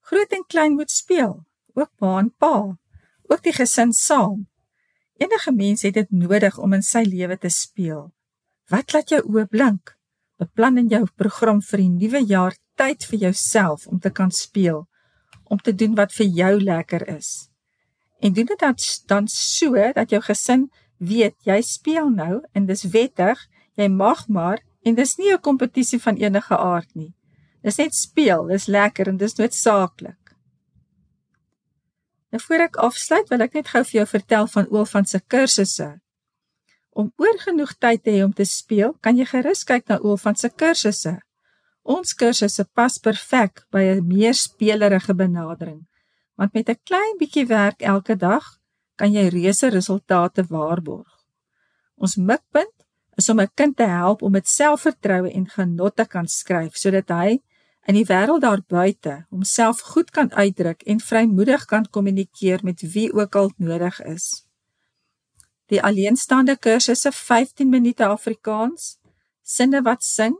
Groot 0.00 0.32
en 0.32 0.46
klein 0.46 0.74
moet 0.74 0.90
speel, 0.90 1.46
ook 1.74 1.90
pa 1.96 2.18
en 2.18 2.34
pa, 2.38 2.78
ook 3.30 3.42
die 3.42 3.52
gesin 3.52 3.92
saam. 3.92 4.48
Enige 5.16 5.52
mens 5.52 5.82
het 5.82 5.94
dit 5.94 6.10
nodig 6.10 6.58
om 6.58 6.72
in 6.72 6.82
sy 6.82 7.02
lewe 7.02 7.38
te 7.38 7.48
speel. 7.48 8.12
Wat 8.68 8.92
laat 8.92 9.08
jou 9.08 9.22
oë 9.22 9.46
blink? 9.46 9.95
Beplan 10.36 10.78
in 10.78 10.88
jou 10.88 11.06
program 11.16 11.62
vir 11.64 11.80
die 11.80 11.92
nuwe 11.92 12.20
jaar 12.28 12.56
tyd 12.76 13.04
vir 13.08 13.18
jouself 13.28 13.86
om 13.86 14.00
te 14.00 14.10
kan 14.10 14.30
speel, 14.30 14.84
om 15.44 15.58
te 15.58 15.72
doen 15.72 15.94
wat 15.96 16.12
vir 16.12 16.26
jou 16.26 16.52
lekker 16.60 17.06
is. 17.08 17.48
En 18.20 18.32
doen 18.32 18.46
dit 18.46 18.60
dan 18.60 18.74
dan 19.06 19.28
so 19.28 19.92
dat 19.94 20.10
jou 20.10 20.20
gesin 20.20 20.68
weet 20.98 21.36
jy 21.44 21.60
speel 21.62 22.10
nou 22.10 22.40
en 22.52 22.66
dis 22.66 22.84
wettig, 22.92 23.40
jy 23.76 23.88
mag 23.88 24.28
maar 24.28 24.60
en 24.84 24.94
dis 24.94 25.16
nie 25.18 25.32
'n 25.32 25.40
kompetisie 25.40 26.00
van 26.00 26.16
enige 26.16 26.56
aard 26.56 26.94
nie. 26.94 27.14
Dis 27.62 27.78
net 27.78 27.94
speel, 27.94 28.46
dis 28.46 28.66
lekker 28.66 29.08
en 29.08 29.16
dis 29.16 29.34
noodsaaklik. 29.34 30.36
Nou 32.30 32.40
voor 32.42 32.60
ek 32.60 32.76
afsluit, 32.76 33.28
wil 33.28 33.40
ek 33.40 33.54
net 33.54 33.68
gou 33.68 33.84
vir 33.84 33.98
jou 33.98 34.06
vertel 34.06 34.46
van 34.46 34.66
Oulfan 34.70 35.06
se 35.06 35.20
kursusse. 35.20 36.00
Om 36.96 37.10
oor 37.20 37.36
genoeg 37.42 37.74
tyd 37.76 38.02
te 38.06 38.12
hê 38.14 38.22
om 38.24 38.32
te 38.32 38.44
speel, 38.48 38.94
kan 39.04 39.18
jy 39.20 39.26
gerus 39.28 39.66
kyk 39.68 39.90
na 39.90 39.98
Oulfan 40.00 40.38
se 40.40 40.48
kursusse. 40.48 41.18
Ons 41.84 42.14
kursusse 42.16 42.64
pas 42.72 42.96
perfek 42.98 43.66
by 43.70 43.82
'n 43.94 44.06
meer 44.08 44.34
speelerige 44.34 45.14
benadering, 45.14 45.84
want 46.38 46.54
met 46.54 46.68
'n 46.68 46.80
klein 46.88 47.16
bietjie 47.18 47.46
werk 47.46 47.82
elke 47.82 48.16
dag 48.16 48.44
kan 48.96 49.12
jy 49.12 49.28
reuse 49.28 49.68
resultate 49.68 50.42
waarborg. 50.48 51.12
Ons 51.96 52.16
mikpunt 52.16 52.76
is 53.16 53.28
om 53.28 53.40
'n 53.40 53.54
kind 53.54 53.76
te 53.76 53.86
help 53.86 54.22
om 54.22 54.32
met 54.32 54.48
selfvertroue 54.48 55.30
en 55.30 55.46
genot 55.48 55.96
te 55.96 56.06
kan 56.06 56.26
skryf 56.26 56.76
sodat 56.76 57.08
hy 57.08 57.42
in 57.86 57.94
die 57.94 58.06
wêreld 58.06 58.40
daar 58.40 58.62
buite 58.68 59.26
homself 59.30 59.80
goed 59.80 60.10
kan 60.10 60.32
uitdruk 60.32 60.82
en 60.82 61.00
vrymoedig 61.00 61.64
kan 61.64 61.90
kommunikeer 61.90 62.60
met 62.62 62.80
wie 62.92 63.12
ook 63.12 63.34
al 63.34 63.52
nodig 63.56 64.00
is. 64.02 64.45
Die 65.66 65.82
alleenstaande 65.82 66.56
kursusse 66.56 67.10
15 67.12 67.68
minute 67.68 68.06
Afrikaans, 68.06 68.96
sinne 69.42 69.82
wat 69.82 70.04
sing 70.06 70.36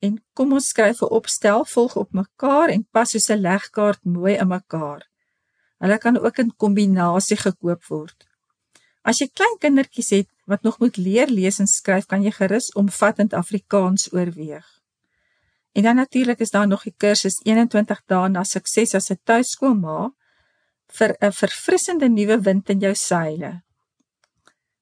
en 0.00 0.18
kom 0.34 0.52
ons 0.52 0.68
skryf 0.72 1.02
'n 1.02 1.14
opstel 1.18 1.64
volg 1.64 1.96
op 1.96 2.12
mekaar 2.12 2.68
en 2.68 2.86
pas 2.92 3.10
soos 3.10 3.30
'n 3.30 3.40
legkaart 3.40 4.04
mooi 4.04 4.34
in 4.36 4.48
mekaar. 4.48 5.02
Hulle 5.78 5.98
kan 5.98 6.18
ook 6.18 6.38
in 6.38 6.56
kombinasie 6.56 7.36
gekoop 7.36 7.84
word. 7.88 8.28
As 9.02 9.18
jy 9.18 9.28
klein 9.32 9.56
kindertjies 9.58 10.10
het 10.10 10.28
wat 10.46 10.62
nog 10.62 10.78
moet 10.78 10.96
leer 10.96 11.26
lees 11.26 11.58
en 11.58 11.66
skryf, 11.66 12.06
kan 12.06 12.22
jy 12.22 12.30
gerus 12.30 12.72
omvattend 12.72 13.32
Afrikaans 13.32 14.12
oorweeg. 14.12 14.66
En 15.72 15.82
dan 15.82 15.96
natuurlik 15.96 16.40
is 16.40 16.50
daar 16.50 16.66
nog 16.66 16.82
die 16.82 16.94
kursus 16.96 17.40
21 17.44 18.02
dae 18.06 18.28
na 18.28 18.44
sukses 18.44 18.94
as 18.94 19.10
'n 19.10 19.20
tuiskoolma 19.24 20.12
vir 20.86 21.16
'n 21.20 21.32
verfrissende 21.32 22.08
nuwe 22.08 22.40
wind 22.40 22.68
in 22.70 22.80
jou 22.80 22.94
seile. 22.94 23.62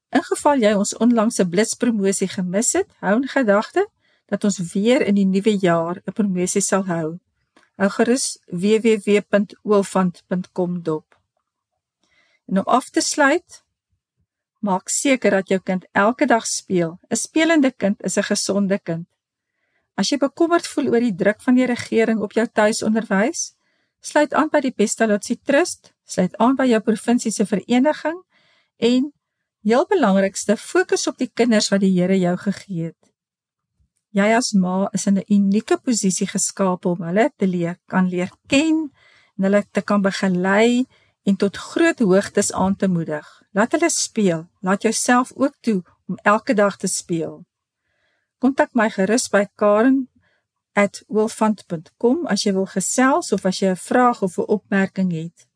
In 0.09 0.25
geval 0.25 0.57
jy 0.63 0.73
ons 0.75 0.97
onlangse 0.97 1.49
blitspromosie 1.49 2.29
gemis 2.33 2.73
het, 2.79 2.89
hou 3.05 3.17
in 3.21 3.29
gedagte 3.29 3.89
dat 4.29 4.45
ons 4.45 4.59
weer 4.73 5.01
in 5.05 5.15
die 5.15 5.27
nuwe 5.29 5.59
jaar 5.61 6.03
'n 6.05 6.13
promosie 6.13 6.61
sal 6.61 6.85
hou. 6.87 7.19
Hou 7.77 7.89
gerus 7.89 8.39
www.oolfant.com 8.47 10.83
dop. 10.83 11.19
En 12.49 12.59
om 12.59 12.65
af 12.67 12.91
te 12.91 13.01
sluit, 13.01 13.65
maak 14.61 14.89
seker 14.89 15.31
dat 15.31 15.49
jou 15.49 15.61
kind 15.61 15.87
elke 15.93 16.27
dag 16.27 16.47
speel. 16.47 16.99
'n 17.11 17.17
Spelende 17.17 17.71
kind 17.71 18.03
is 18.03 18.17
'n 18.17 18.23
gesonde 18.23 18.79
kind. 18.79 19.07
As 19.95 20.09
jy 20.09 20.19
bekommerd 20.19 20.67
voel 20.67 20.89
oor 20.89 21.01
die 21.01 21.15
druk 21.15 21.43
van 21.43 21.55
die 21.55 21.67
regering 21.67 22.21
op 22.21 22.33
jou 22.33 22.47
tuisonderwys, 22.47 23.55
sluit 24.01 24.35
aan 24.35 24.49
by 24.49 24.61
die 24.61 24.71
Pestalozzi 24.71 25.37
Trust, 25.43 25.93
sluit 26.05 26.37
aan 26.37 26.57
by 26.57 26.65
jou 26.65 26.81
provinsie 26.81 27.33
se 27.33 27.47
vereniging 27.47 28.23
en 28.77 29.13
heel 29.69 29.87
belangrikste, 29.89 30.57
fokus 30.57 31.07
op 31.07 31.19
die 31.21 31.31
kinders 31.35 31.69
wat 31.73 31.81
die 31.85 31.93
Here 31.93 32.19
jou 32.19 32.37
gegee 32.37 32.85
het. 32.91 32.97
Jy 34.17 34.33
as 34.35 34.53
ma 34.57 34.89
is 34.97 35.07
in 35.07 35.19
'n 35.19 35.25
unieke 35.29 35.77
posisie 35.77 36.27
geskaap 36.27 36.87
om 36.87 37.03
hulle 37.03 37.31
te 37.37 37.47
leer 37.47 37.77
kan 37.87 38.09
leer 38.09 38.31
ken 38.49 38.91
en 39.37 39.45
hulle 39.45 39.65
te 39.71 39.83
kan 39.83 40.03
begelei 40.03 40.87
en 41.25 41.37
tot 41.37 41.57
groot 41.57 41.99
hoogtes 41.99 42.53
aan 42.53 42.77
te 42.77 42.89
moedig. 42.89 43.43
Laat 43.53 43.73
hulle 43.73 43.91
speel. 43.91 44.49
Laat 44.61 44.83
jouself 44.83 45.33
ook 45.37 45.55
toe 45.61 45.83
om 46.09 46.19
elke 46.23 46.55
dag 46.55 46.77
te 46.77 46.87
speel. 46.87 47.45
Kontak 48.39 48.69
my 48.73 48.91
gerus 48.91 49.29
by 49.29 49.47
karen@wolfant.com 49.55 52.27
as 52.27 52.43
jy 52.43 52.53
wil 52.53 52.67
gesels 52.67 53.33
of 53.33 53.45
as 53.45 53.59
jy 53.59 53.69
'n 53.71 53.77
vraag 53.77 54.23
of 54.23 54.39
'n 54.39 54.47
opmerking 54.47 55.13
het. 55.13 55.47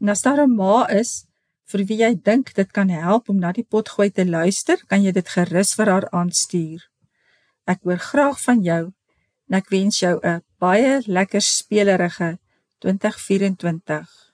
En 0.00 0.08
as 0.08 0.22
daar 0.22 0.46
'n 0.46 0.54
ma 0.54 0.88
is 0.88 1.26
vir 1.70 1.84
wie 1.88 1.98
jy 2.02 2.12
dink 2.28 2.52
dit 2.54 2.70
kan 2.72 2.90
help 2.90 3.28
om 3.28 3.40
na 3.42 3.52
die 3.52 3.66
potgooi 3.66 4.10
te 4.10 4.24
luister, 4.24 4.78
kan 4.86 5.02
jy 5.02 5.12
dit 5.12 5.28
gerus 5.28 5.74
vir 5.78 5.90
haar 5.90 6.08
aanstuur. 6.12 6.84
Ek 7.66 7.82
hoor 7.82 7.98
graag 7.98 8.38
van 8.44 8.62
jou 8.62 8.82
en 9.48 9.58
ek 9.58 9.70
wens 9.70 10.00
jou 10.00 10.18
'n 10.22 10.42
baie 10.58 11.02
lekker 11.06 11.42
spelerige 11.42 12.38
2024. 12.80 14.25